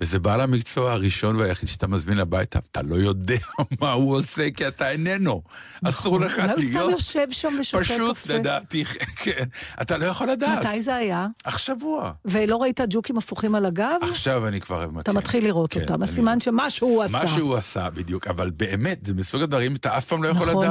[0.01, 3.37] וזה בעל המקצוע הראשון והיחיד שאתה מזמין הביתה, אתה לא יודע
[3.81, 5.43] מה הוא עושה, כי אתה איננו.
[5.85, 6.91] אסור לך אולי הוא סתם להיות...
[6.91, 8.35] יושב שם ושותה פשוט, קפה.
[8.35, 8.85] לדעתי,
[9.23, 9.45] כן.
[9.83, 10.65] אתה לא יכול לדעת.
[10.67, 11.27] מתי זה היה?
[11.45, 12.13] השבוע.
[12.25, 13.99] ולא ראית ג'וקים הפוכים על הגב?
[14.03, 14.87] עכשיו אני כבר...
[15.01, 16.03] אתה מתחיל לראות כן, אותם.
[16.03, 17.13] הסימן שמשהו הוא עשה.
[17.13, 18.27] מה שהוא עשה, בדיוק.
[18.27, 20.67] אבל באמת, זה מסוג הדברים, אתה אף פעם לא יכול נכון.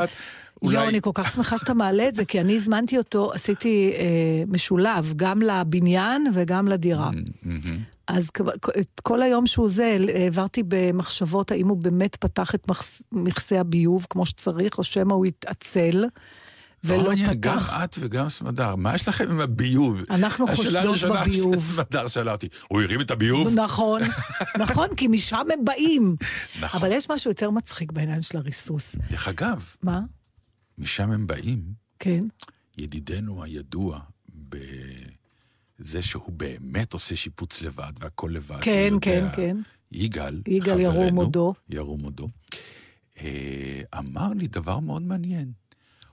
[0.61, 0.73] לדעת.
[0.73, 0.89] יואו, אולי...
[0.89, 5.13] אני כל כך שמחה שאתה מעלה את זה, כי אני הזמנתי אותו, עשיתי אה, משולב,
[5.15, 7.09] גם לבניין וגם לדירה.
[7.43, 7.79] מהמם.
[8.07, 8.29] אז
[8.79, 12.67] את כל היום שהוא זה, העברתי במחשבות האם הוא באמת פתח את
[13.11, 16.05] מכסה הביוב כמו שצריך, או שמא הוא התעצל,
[16.83, 17.83] ולא גם פתח.
[17.83, 20.01] את וגם סמדר, מה יש לכם עם הביוב?
[20.09, 21.55] אנחנו השאלה חושדות הראשונה בביוב.
[21.55, 23.55] שסמדר שאלה אותי, הוא הרים את הביוב?
[23.55, 24.01] נכון,
[24.63, 26.15] נכון, כי משם הם באים.
[26.61, 26.79] נכון.
[26.79, 28.95] אבל יש משהו יותר מצחיק בעניין של הריסוס.
[29.09, 29.99] דרך אגב, מה?
[30.77, 32.23] משם הם באים, כן.
[32.77, 33.99] ידידנו הידוע
[34.29, 38.61] בזה שהוא באמת עושה שיפוץ לבד והכל לבד.
[38.61, 39.35] כן, כן, יודע.
[39.35, 39.57] כן.
[39.91, 41.53] יגאל, יגאל ירום חברנו, הודו.
[41.69, 42.29] ירום הודו,
[43.17, 45.51] אה, אמר לי דבר מאוד מעניין.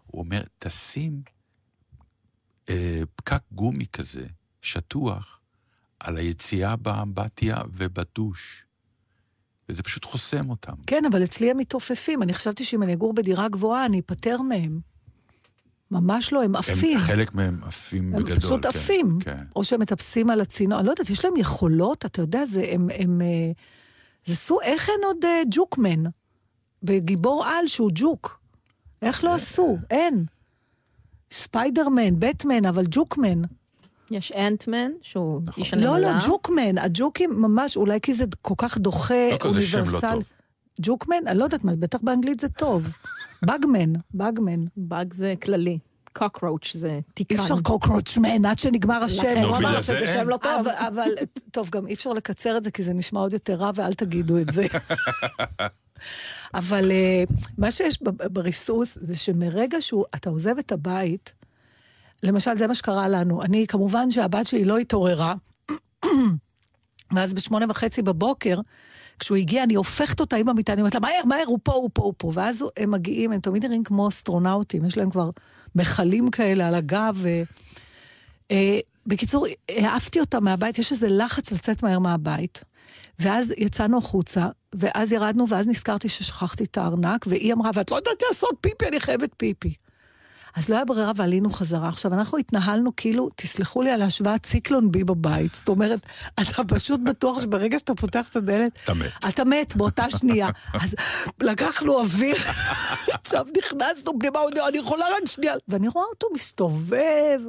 [0.06, 1.20] הוא אומר, תשים
[2.68, 4.26] אה, פקק גומי כזה,
[4.62, 5.40] שטוח,
[6.00, 8.64] על היציאה באמבטיה ובדוש.
[9.72, 10.72] וזה פשוט חוסם אותם.
[10.86, 12.22] כן, אבל אצלי הם מתעופפים.
[12.22, 14.80] אני חשבתי שאם אני אגור בדירה גבוהה, אני אפטר מהם.
[15.90, 16.98] ממש לא, הם עפים.
[16.98, 18.40] הם, חלק מהם עפים הם בגדול.
[18.40, 19.18] פשוט כן, עפים.
[19.20, 19.44] כן.
[19.56, 22.88] או שהם מטפסים על הצינור, אני לא יודעת, יש להם יכולות, אתה יודע, זה הם...
[22.98, 23.52] הם אה,
[24.24, 26.02] זה סוג, איך אין עוד אה, ג'וקמן?
[26.82, 28.40] בגיבור על שהוא ג'וק.
[29.02, 29.76] איך לא עשו?
[29.90, 30.24] אין.
[31.32, 33.42] ספיידרמן, בטמן, אבל ג'וקמן.
[34.14, 35.64] יש אנטמן, שהוא נכון.
[35.64, 36.12] איש לא, הנמלה.
[36.14, 36.78] לא, ג'וקמן.
[36.78, 40.14] הג'וקים ממש, אולי כי זה כל כך דוחה, לא כזה שם לא אוניברסל.
[40.14, 40.24] טוב.
[40.80, 41.26] ג'וקמן?
[41.26, 42.88] אני לא יודעת מה, בטח באנגלית זה טוב.
[43.42, 44.64] בגמן, בגמן.
[44.76, 45.78] באג זה כללי.
[46.12, 47.34] קוקרוץ' זה תיקן.
[47.34, 49.42] אי אפשר קוקרוצ'מן עד שנגמר השם.
[49.44, 50.28] הוא אמר שזה זה שם.
[50.28, 50.68] לא טוב.
[50.68, 51.08] אבל,
[51.50, 54.38] טוב, גם אי אפשר לקצר את זה, כי זה נשמע עוד יותר רע, ואל תגידו
[54.38, 54.66] את זה.
[56.54, 57.24] אבל אה,
[57.58, 57.98] מה שיש
[58.32, 61.32] בריסוס, זה שמרגע שאתה עוזב את הבית,
[62.22, 63.42] למשל, זה מה שקרה לנו.
[63.42, 65.34] אני, כמובן שהבת שלי לא התעוררה,
[67.14, 68.58] ואז בשמונה וחצי בבוקר,
[69.18, 71.90] כשהוא הגיע, אני הופכת אותה עם המיטה, אני אומרת לה, מהר, מהר, הוא פה, הוא
[71.92, 72.30] פה, הוא פה.
[72.34, 75.30] ואז הם מגיעים, הם תמיד נראים כמו אסטרונאוטים, יש להם כבר
[75.74, 77.16] מכלים כאלה על הגב.
[77.18, 77.28] ו...
[78.50, 82.64] אה, בקיצור, העפתי אותה מהבית, יש איזה לחץ לצאת מהר מהבית.
[83.18, 88.22] ואז יצאנו החוצה, ואז ירדנו, ואז נזכרתי ששכחתי את הארנק, והיא אמרה, ואת לא יודעת
[88.28, 89.74] לעשות פיפי, אני חייבת פיפי.
[90.56, 91.88] אז לא היה ברירה ועלינו חזרה.
[91.88, 95.54] עכשיו, אנחנו התנהלנו כאילו, תסלחו לי על ההשוואת ציקלון בי בבית.
[95.54, 96.00] זאת אומרת,
[96.34, 99.12] אתה פשוט בטוח שברגע שאתה פותח את הדלת, אתה מת.
[99.28, 100.48] אתה מת באותה שנייה.
[100.74, 100.94] אז
[101.40, 102.36] לקחנו אוויר,
[103.22, 105.54] עכשיו נכנסנו אומר, אני יכולה רק שנייה.
[105.68, 107.40] ואני רואה אותו מסתובב,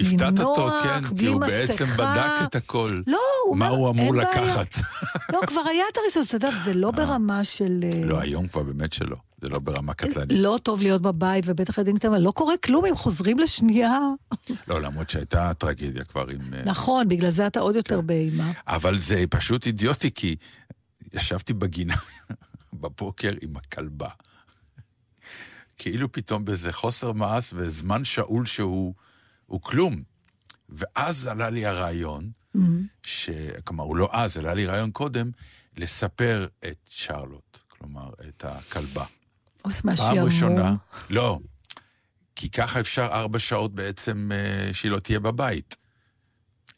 [0.00, 2.14] הפתעת אותו, כן, כי הוא בעצם מסכה.
[2.14, 3.00] בדק את הכל.
[3.06, 4.14] לא, הוא מה אומר, הוא אמור.
[4.14, 4.76] לקחת.
[5.32, 7.80] לא, כבר היה את הריסוס, אתה יודע, זה לא ברמה של...
[7.84, 9.16] אה, לא, היום כבר באמת שלא.
[9.40, 10.38] זה לא ברמה קטלנית.
[10.38, 13.98] לא טוב להיות בבית, ובטח קטנים, אבל לא קורה כלום אם חוזרים לשנייה.
[14.68, 16.54] לא, למרות שהייתה טרגדיה כבר עם...
[16.54, 18.52] אה, נכון, בגלל זה אתה עוד יותר באימה.
[18.66, 20.36] אבל זה פשוט אידיוטי, כי
[21.14, 21.96] ישבתי בגינה
[22.80, 24.08] בבוקר עם הכלבה.
[25.78, 28.94] כאילו פתאום באיזה חוסר מעש וזמן שאול שהוא
[29.48, 30.02] הוא כלום.
[30.68, 32.30] ואז עלה לי הרעיון,
[33.02, 33.30] ש...
[33.64, 35.30] כלומר, הוא לא אז, עלה לי רעיון קודם,
[35.76, 39.04] לספר את שרלוט, כלומר, את הכלבה.
[39.64, 40.24] אוי, מה פעם שיעמום.
[40.24, 40.74] ראשונה,
[41.10, 41.38] לא,
[42.36, 45.76] כי ככה אפשר ארבע שעות בעצם אה, שהיא לא תהיה בבית.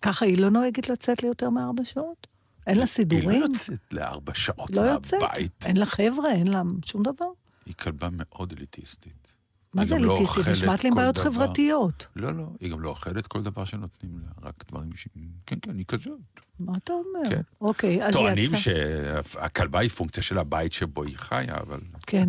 [0.02, 2.26] ככה היא לא נוהגת לצאת ליותר מארבע שעות?
[2.66, 3.40] אין לה היא סידורים?
[3.40, 5.20] לא יוצאת לארבע שעות לא יוצאת?
[5.22, 5.64] מהבית.
[5.66, 7.26] אין לה חבר'ה, אין לה שום דבר?
[7.66, 9.29] היא כלבה מאוד אליטיסטית.
[9.74, 10.38] מה זה לא אליטיסטית?
[10.38, 11.24] אוכלת נשמעת לי עם בעיות דבר.
[11.24, 12.06] חברתיות.
[12.16, 15.08] לא, לא, היא גם לא אוכלת כל דבר שנותנים לה, רק דברים ש...
[15.46, 16.18] כן, כן, היא כזאת.
[16.60, 17.30] מה אתה אומר?
[17.30, 17.40] כן.
[17.60, 18.60] אוקיי, אז טוענים יצאה.
[18.60, 21.80] שהכלבה היא פונקציה של הבית שבו היא חיה, אבל...
[22.06, 22.28] כן.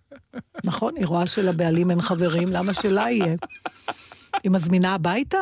[0.64, 3.36] נכון, היא רואה שלבעלים אין חברים, למה שלה יהיה?
[4.42, 5.38] היא מזמינה הביתה?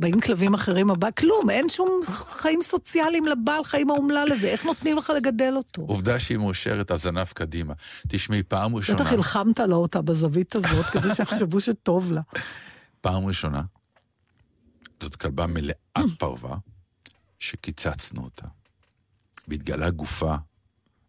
[0.00, 1.20] באים כלבים אחרים הביתה?
[1.20, 5.82] כלום, אין שום חיים סוציאליים לבעל חיים האומלל הזה, איך נותנים לך לגדל אותו?
[5.82, 7.74] עובדה שהיא מאושרת, הזנב קדימה.
[8.08, 8.98] תשמעי, פעם ראשונה...
[8.98, 12.20] בטח הלחמת לה אותה בזווית הזאת, כדי שיחשבו שטוב לה.
[13.00, 13.62] פעם ראשונה,
[15.02, 15.76] זאת כלבה מלאת
[16.18, 16.56] פרווה,
[17.38, 18.46] שקיצצנו אותה.
[19.48, 20.34] והתגלה גופה,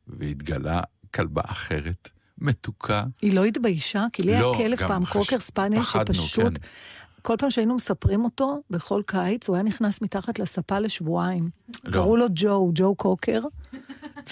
[0.08, 0.82] והתגלה
[1.14, 3.04] כלבה אחרת, מתוקה.
[3.22, 4.06] היא לא התביישה?
[4.14, 6.44] כי לי לא, היה כלב פעם, חש- קוקר ספניאל, שפשוט...
[6.44, 6.54] כן.
[7.26, 11.50] כל פעם שהיינו מספרים אותו, בכל קיץ, הוא היה נכנס מתחת לספה לשבועיים.
[11.84, 11.92] לא.
[11.92, 13.42] קראו לו ג'ו, ג'ו קוקר,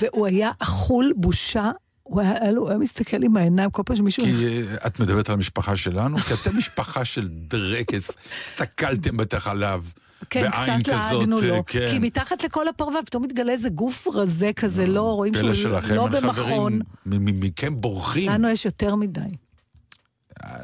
[0.02, 1.72] והוא היה אכול בושה.
[2.04, 4.24] הוא היה, הוא היה מסתכל עם העיניים כל פעם שמישהו...
[4.24, 9.84] כי אה, את מדברת על המשפחה שלנו, כי אתם משפחה של דרקס, הסתכלתם בטח עליו.
[10.30, 11.64] כן, קצת לעגנו אה, לו.
[11.66, 11.88] כן.
[11.92, 15.96] כי מתחת לכל הפרווה פתאום מתגלה איזה גוף רזה כזה, לא רואים פלא שהוא שלכם,
[15.96, 16.34] לא במכון.
[16.34, 18.32] חברים, מ- מ- מכם בורחים.
[18.32, 19.20] לנו יש יותר מדי.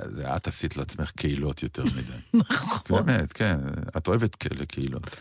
[0.05, 2.43] זה את עשית לעצמך קהילות יותר מדי.
[2.49, 2.97] נכון.
[3.03, 3.57] באמת, כן,
[3.97, 5.15] את אוהבת כאלה קהילות.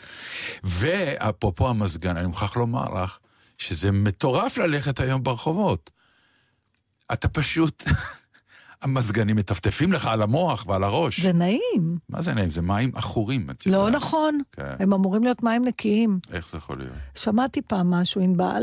[0.64, 3.18] ואפרופו המזגן, אני מוכרח לומר לך
[3.58, 5.90] שזה מטורף ללכת היום ברחובות.
[7.12, 7.84] אתה פשוט,
[8.82, 11.20] המזגנים מטפטפים לך על המוח ועל הראש.
[11.20, 11.98] זה נעים.
[12.08, 12.50] מה זה נעים?
[12.50, 13.46] זה מים עכורים.
[13.66, 13.90] לא.
[13.90, 14.40] נכון.
[14.52, 14.74] כן.
[14.78, 16.18] הם אמורים להיות מים נקיים.
[16.32, 16.92] איך זה יכול להיות?
[17.14, 18.62] שמעתי פעם משהו, ענבל.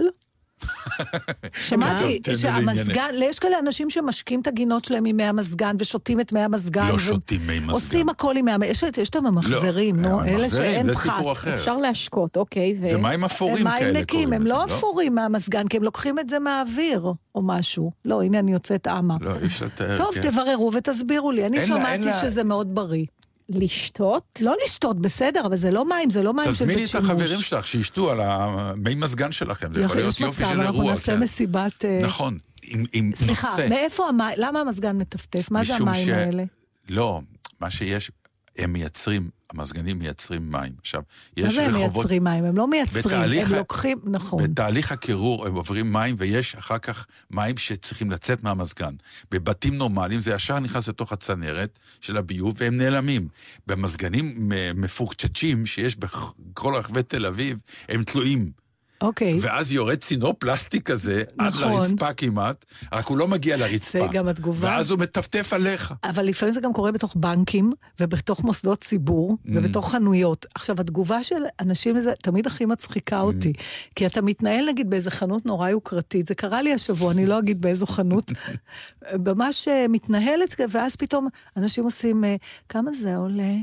[1.68, 6.40] שמעתי שהמזגן, יש כאלה אנשים שמשקים את הגינות שלהם עם מי המזגן ושותים את מי
[6.40, 6.88] המזגן.
[6.88, 7.70] לא שותים מי מזגן.
[7.70, 9.02] עושים הכל עם מי המזגן.
[9.02, 11.48] יש את הממחזרים, לא, נו, אלה הממחזרים, שאין זה פחת.
[11.48, 12.76] אפשר להשקות, אוקיי.
[12.76, 16.30] זה מים אפורים כאלה מים נקיים, הם לא לזה, אפורים מהמזגן, כי הם לוקחים את
[16.30, 17.92] זה מהאוויר או משהו.
[18.06, 19.18] לא, הנה אני יוצאת אמה.
[19.22, 19.98] לא, אי אפשר לתאר.
[19.98, 20.22] טוב, כן.
[20.22, 21.46] תבררו ותסבירו לי.
[21.46, 23.06] אני שמעתי שזה מאוד בריא.
[23.50, 24.40] לשתות?
[24.42, 27.10] לא לשתות, בסדר, אבל זה לא מים, זה לא מים של תזמיני בית את שימוש.
[27.10, 30.78] החברים שלך שישתו על המי מזגן שלכם, זה יכול להיות יש יופי מצב, של אנחנו
[30.80, 30.94] אירוע.
[30.94, 31.20] נעשה כן.
[31.20, 31.86] מסיבת...
[31.86, 33.68] אה, נכון, עם עם סליחה, נושא.
[33.70, 34.36] מאיפה המים?
[34.38, 35.52] למה המזגן מטפטף?
[35.52, 36.44] מה זה המים ש- האלה?
[36.90, 37.22] לא,
[37.60, 38.12] מה שיש,
[38.58, 40.72] הם מייצרים, המזגנים מייצרים מים.
[40.82, 41.02] עכשיו,
[41.38, 41.94] מה יש זה הם רחובות...
[41.96, 42.46] מייצרים מים?
[42.46, 43.98] הם לא מייצרים, בתהליך הם לוקחים...
[44.04, 44.44] נכון.
[44.44, 48.94] בתהליך הקירור הם עוברים מים, ויש אחר כך מים שצריכים לצאת מהמזגן.
[49.32, 53.28] בבתים נורמליים זה ישר נכנס לתוך הצנרת של הביוב, והם נעלמים.
[53.68, 58.65] במזגנים מפוקצ'צ'ים שיש בכל רחבי תל אביב, הם תלויים.
[59.06, 59.38] אוקיי.
[59.42, 61.72] ואז יורד צינור פלסטיק כזה, עד נכון.
[61.72, 64.00] לרצפה כמעט, רק הוא לא מגיע לרצפה.
[64.00, 64.68] זה גם התגובה.
[64.68, 65.94] ואז הוא מטפטף עליך.
[66.04, 69.50] אבל לפעמים זה גם קורה בתוך בנקים, ובתוך מוסדות ציבור, Mm.
[69.56, 70.46] ובתוך חנויות.
[70.56, 73.24] עכשיו, התגובה של אנשים לזה תמיד הכי מצחיקה Mm.
[73.24, 73.54] אותי.
[73.96, 77.62] כי אתה מתנהל נגיד באיזה חנות נורא יוקרתית, זה קרה לי השבוע, אני לא אגיד
[77.62, 78.32] באיזו חנות,
[79.28, 81.28] ממש אה, מתנהלת, ואז פתאום
[81.58, 82.36] אנשים עושים, אה,
[82.70, 83.54] כמה זה עולה?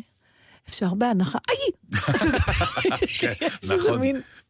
[0.69, 2.01] אפשר בהנחה, איי!
[3.19, 3.33] כן,
[3.77, 4.01] נכון.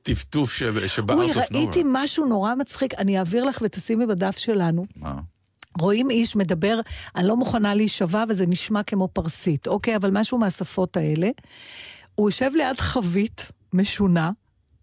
[0.02, 4.86] טפטוף ש- אוי, שבארט אוף ראיתי משהו נורא מצחיק, אני אעביר לך ותשימי בדף שלנו.
[4.96, 5.14] מה?
[5.80, 6.80] רואים איש מדבר,
[7.16, 9.96] אני לא מוכנה להישבע וזה נשמע כמו פרסית, אוקיי?
[9.96, 11.30] אבל משהו מהשפות האלה.
[12.14, 14.30] הוא יושב ליד חבית משונה,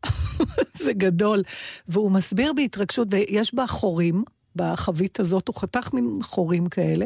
[0.84, 1.44] זה גדול,
[1.88, 4.24] והוא מסביר בהתרגשות, ויש בה חורים.
[4.56, 7.06] בחבית הזאת, הוא חתך מין חורים כאלה,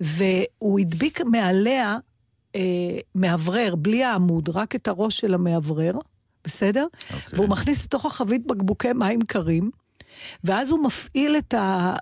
[0.00, 1.96] והוא הדביק מעליה
[2.56, 2.60] אה,
[3.14, 5.92] מאוורר, בלי העמוד, רק את הראש של המאוורר,
[6.46, 6.86] בסדר?
[7.14, 7.38] אוקיי.
[7.38, 9.70] והוא מכניס לתוך החבית בקבוקי מים קרים,
[10.44, 11.94] ואז הוא מפעיל את ה...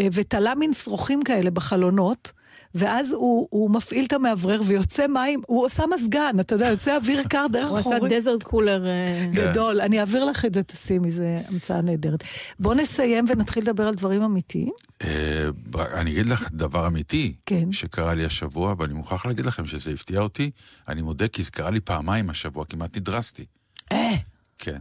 [0.00, 2.32] אה, ותלה מין שרוכים כאלה בחלונות,
[2.74, 7.22] ואז הוא, הוא מפעיל את המאוורר ויוצא מים, הוא עושה מזגן, אתה יודע, יוצא אוויר
[7.28, 8.12] קר דרך הוא עשה חורים.
[8.12, 8.86] דזרט קולר...
[8.86, 9.26] אה.
[9.32, 12.24] גדול, אני אעביר לך את זה, תשימי, זו המצאה נהדרת.
[12.58, 14.72] בואו נסיים ונתחיל לדבר על דברים אמיתיים.
[15.02, 15.48] אה,
[15.94, 17.72] אני אגיד לך דבר אמיתי, כן.
[17.72, 20.50] שקרה לי השבוע, ואני מוכרח להגיד לכם שזה הפתיע אותי.
[20.88, 23.44] אני מודה כי זה קרה לי פעמיים השבוע, כמעט נדרסתי.
[23.92, 24.14] אה,
[24.58, 24.78] כן.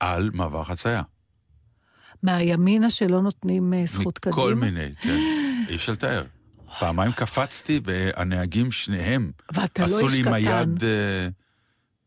[0.00, 1.02] על מעבר חצייה.
[2.22, 4.36] מהימינה שלא נותנים אה, זכות קדימה.
[4.36, 5.18] מכל מיני, כן.
[5.68, 6.24] אי אפשר לתאר.
[6.78, 10.32] פעמיים קפצתי, והנהגים שניהם ואתה לא עשו לי איש עם.
[10.32, 11.28] היד, אה,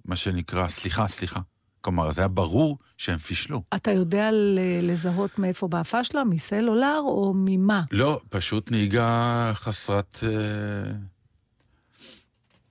[0.06, 1.40] מה שנקרא, סליחה, סליחה.
[1.82, 3.64] כלומר, זה היה ברור שהם פישלו.
[3.76, 4.60] אתה יודע ל-
[4.92, 6.24] לזהות מאיפה באה הפשלה?
[6.24, 7.84] מסלולר או ממה?
[7.92, 10.18] לא, פשוט נהיגה חסרת...
[10.24, 10.92] אה,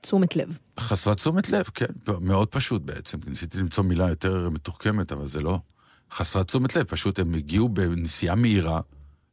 [0.00, 0.58] תשומת לב.
[0.80, 1.86] חסרת תשומת לב, כן,
[2.20, 3.18] מאוד פשוט בעצם.
[3.26, 5.58] ניסיתי למצוא מילה יותר מתוחכמת, אבל זה לא.
[6.10, 8.80] חסרת תשומת לב, פשוט הם הגיעו בנסיעה מהירה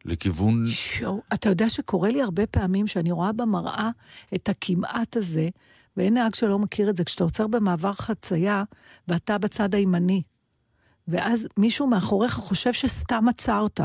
[0.05, 0.67] לכיוון...
[0.67, 3.89] שואו, אתה יודע שקורה לי הרבה פעמים שאני רואה במראה
[4.35, 5.49] את הכמעט הזה,
[5.97, 8.63] ואין נהג שלא מכיר את זה, כשאתה עוצר במעבר חצייה,
[9.07, 10.21] ואתה בצד הימני,
[11.07, 13.79] ואז מישהו מאחוריך חושב שסתם עצרת,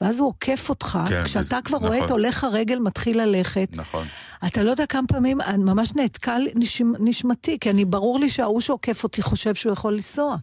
[0.00, 2.10] ואז הוא עוקף אותך, כן, כשאתה כבר רואה את נכון.
[2.10, 4.06] הולך הרגל מתחיל ללכת, נכון.
[4.46, 8.60] אתה לא יודע כמה פעמים, ממש נעתקה לי נשימ- נשמתי, כי אני, ברור לי שההוא
[8.60, 10.36] שעוקף אותי חושב שהוא יכול לנסוע.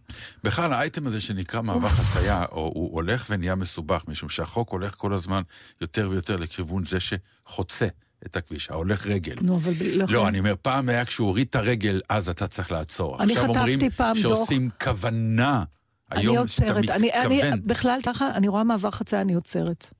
[0.44, 5.12] בכלל, האייטם הזה שנקרא מעבר חצייה, או, הוא הולך ונהיה מסובך, משום שהחוק הולך כל
[5.12, 5.42] הזמן
[5.80, 7.86] יותר ויותר לכיוון זה שחוצה
[8.26, 9.34] את הכביש, ההולך רגל.
[9.42, 12.72] נו, אבל ב- לא אני אומר, פעם היה כשהוא הוריד את הרגל, אז אתה צריך
[12.72, 13.22] לעצור.
[13.22, 14.36] אני עכשיו חטפתי אומרים פעם דוח.
[14.36, 15.64] שעושים כוונה.
[16.12, 17.40] אני היום שאתה עוצרת, אני, אני.
[17.64, 19.90] בכלל ככה, אני רואה מעבר חצייה, אני עוצרת.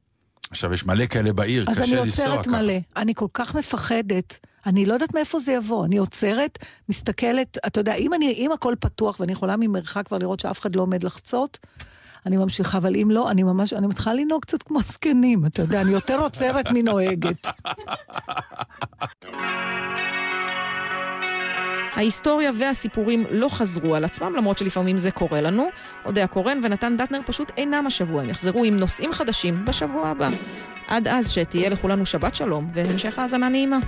[0.51, 2.63] עכשיו, יש מלא כאלה בעיר, אז אני קשה לנסוע עוצרת ככה.
[2.63, 2.75] מלא.
[2.97, 5.87] אני כל כך מפחדת, אני לא יודעת מאיפה זה יבוא.
[5.87, 10.41] אני עוצרת, מסתכלת, אתה יודע, אם, אני, אם הכל פתוח ואני יכולה ממרחק כבר לראות
[10.41, 11.59] שאף אחד לא עומד לחצות,
[12.27, 15.81] אני ממשיכה, אבל אם לא, אני ממש, אני מתחילה לנהוג קצת כמו זקנים, אתה יודע,
[15.81, 17.47] אני יותר עוצרת מנוהגת.
[21.99, 25.69] ההיסטוריה והסיפורים לא חזרו על עצמם, למרות שלפעמים זה קורה לנו.
[26.05, 30.29] אודיה קורן ונתן דטנר פשוט אינם השבוע, הם יחזרו עם נושאים חדשים בשבוע הבא.
[30.89, 33.79] עד אז שתהיה לכולנו שבת שלום והמשך האזנה נעימה.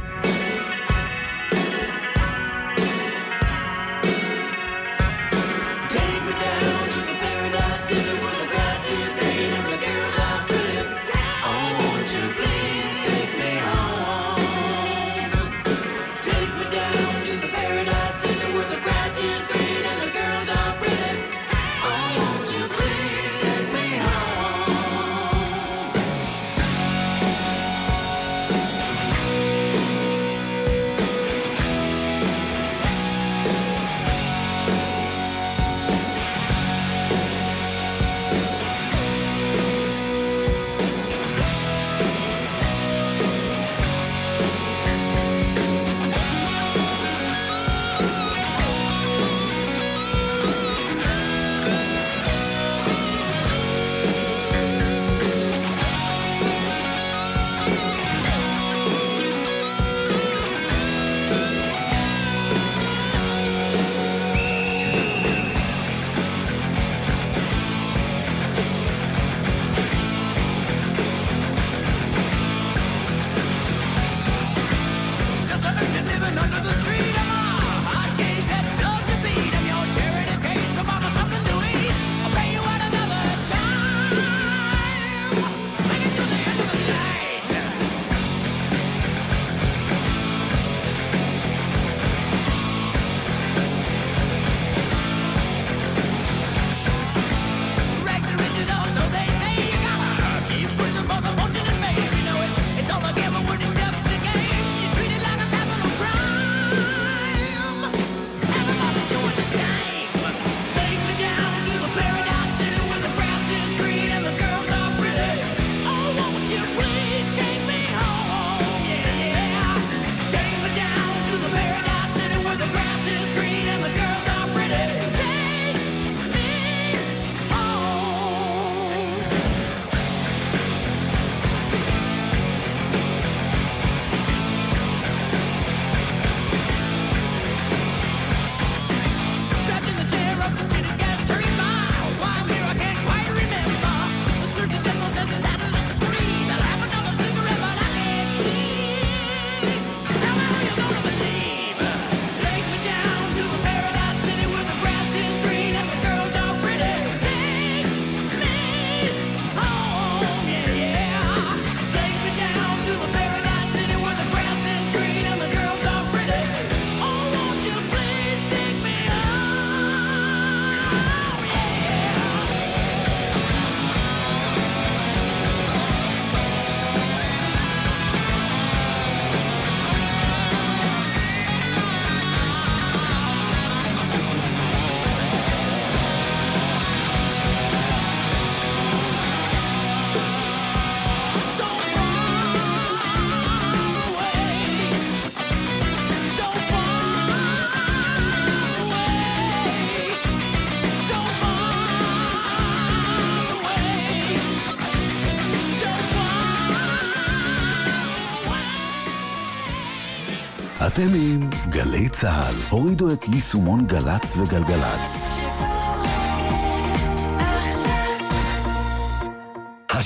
[210.95, 212.55] אתם עם גלי צה"ל.
[212.71, 215.20] הורידו את יישומון גל"צ וגלגלצ.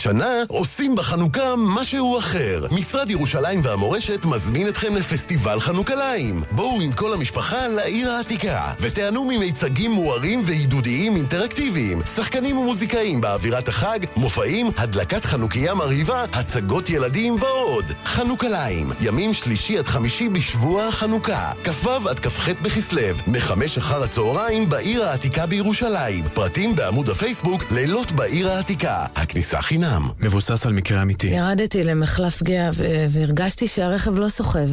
[0.07, 2.67] השנה עושים בחנוכה משהו אחר.
[2.71, 6.43] משרד ירושלים והמורשת מזמין אתכם לפסטיבל חנוכליים.
[6.51, 13.99] בואו עם כל המשפחה לעיר העתיקה, ותיהנו ממיצגים מוארים ועידודיים אינטראקטיביים, שחקנים ומוזיקאים באווירת החג,
[14.17, 17.85] מופעים, הדלקת חנוכיה מרהיבה, הצגות ילדים ועוד.
[18.05, 25.05] חנוכליים, ימים שלישי עד חמישי בשבוע החנוכה, כ"ו עד כ"ח בכסלו, מחמש אחר הצהריים בעיר
[25.05, 26.25] העתיקה בירושלים.
[26.35, 29.07] פרטים בעמוד הפייסבוק לילות בעיר העתיקה.
[29.17, 29.94] הכניסה חינם.
[30.19, 31.27] מבוסס על מקרה אמיתי.
[31.27, 32.71] ירדתי למחלף גאה
[33.11, 34.69] והרגשתי שהרכב לא סוחב.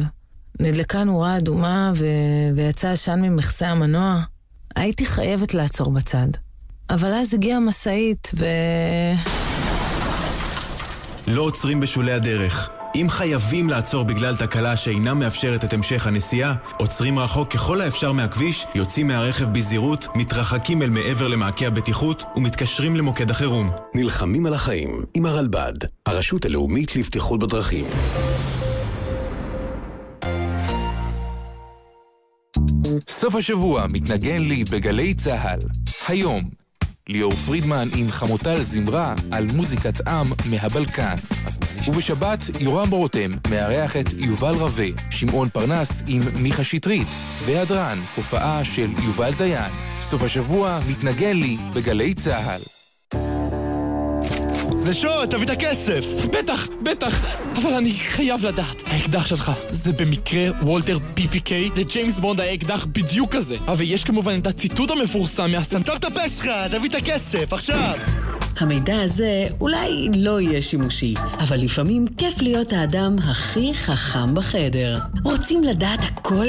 [0.60, 2.06] נדלקה נורה אדומה ו-
[2.56, 4.22] ויצא עשן ממכסה המנוע.
[4.76, 6.28] הייתי חייבת לעצור בצד.
[6.90, 8.46] אבל אז הגיעה משאית ו...
[11.26, 12.70] לא עוצרים בשולי הדרך.
[12.94, 18.66] אם חייבים לעצור בגלל תקלה שאינה מאפשרת את המשך הנסיעה, עוצרים רחוק ככל האפשר מהכביש,
[18.74, 23.70] יוצאים מהרכב בזהירות, מתרחקים אל מעבר למעקה הבטיחות ומתקשרים למוקד החירום.
[23.94, 25.72] נלחמים על החיים עם הרלב"ד,
[26.06, 27.84] הרשות הלאומית לבטיחות בדרכים.
[33.08, 35.58] סוף השבוע מתנגן לי בגלי צה"ל.
[36.08, 36.61] היום,
[37.08, 41.14] ליאור פרידמן עם חמוטל זמרה על מוזיקת עם מהבלקן.
[41.88, 47.08] ובשבת, יורם רותם מארח את יובל רווה, שמעון פרנס עם מיכה שטרית,
[47.46, 49.72] והדרן, הופעה של יובל דיין.
[50.00, 52.81] סוף השבוע מתנגן לי בגלי צה"ל.
[54.82, 56.04] זה שוד, תביא את הכסף!
[56.32, 58.82] בטח, בטח, אבל אני חייב לדעת.
[58.86, 61.52] האקדח שלך, זה במקרה וולטר PPK?
[61.76, 63.56] לג'יימס בונד היה אקדח בדיוק כזה.
[63.68, 65.82] אבל יש כמובן את הציטוט המפורסם מהסטנט...
[65.82, 67.94] סתום את הפה שלך, תביא את הכסף, עכשיו!
[68.60, 74.98] המידע הזה אולי לא יהיה שימושי, אבל לפעמים כיף להיות האדם הכי חכם בחדר.
[75.24, 76.46] רוצים לדעת הכל?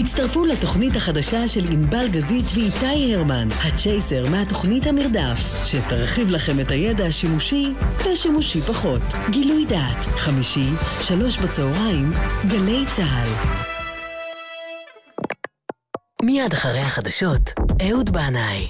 [0.00, 7.06] הצטרפו לתוכנית החדשה של ענבל גזית ואיתי הרמן, הצ'ייסר מהתוכנית המרדף, שתרחיב לכם את הידע
[7.06, 7.72] השימושי
[8.04, 9.02] ושימושי פחות.
[9.30, 10.68] גילוי דעת, חמישי,
[11.02, 12.10] שלוש בצהריים,
[12.48, 13.28] גלי צה"ל.
[16.24, 17.50] מיד אחרי החדשות,
[17.88, 18.68] אהוד בנאי.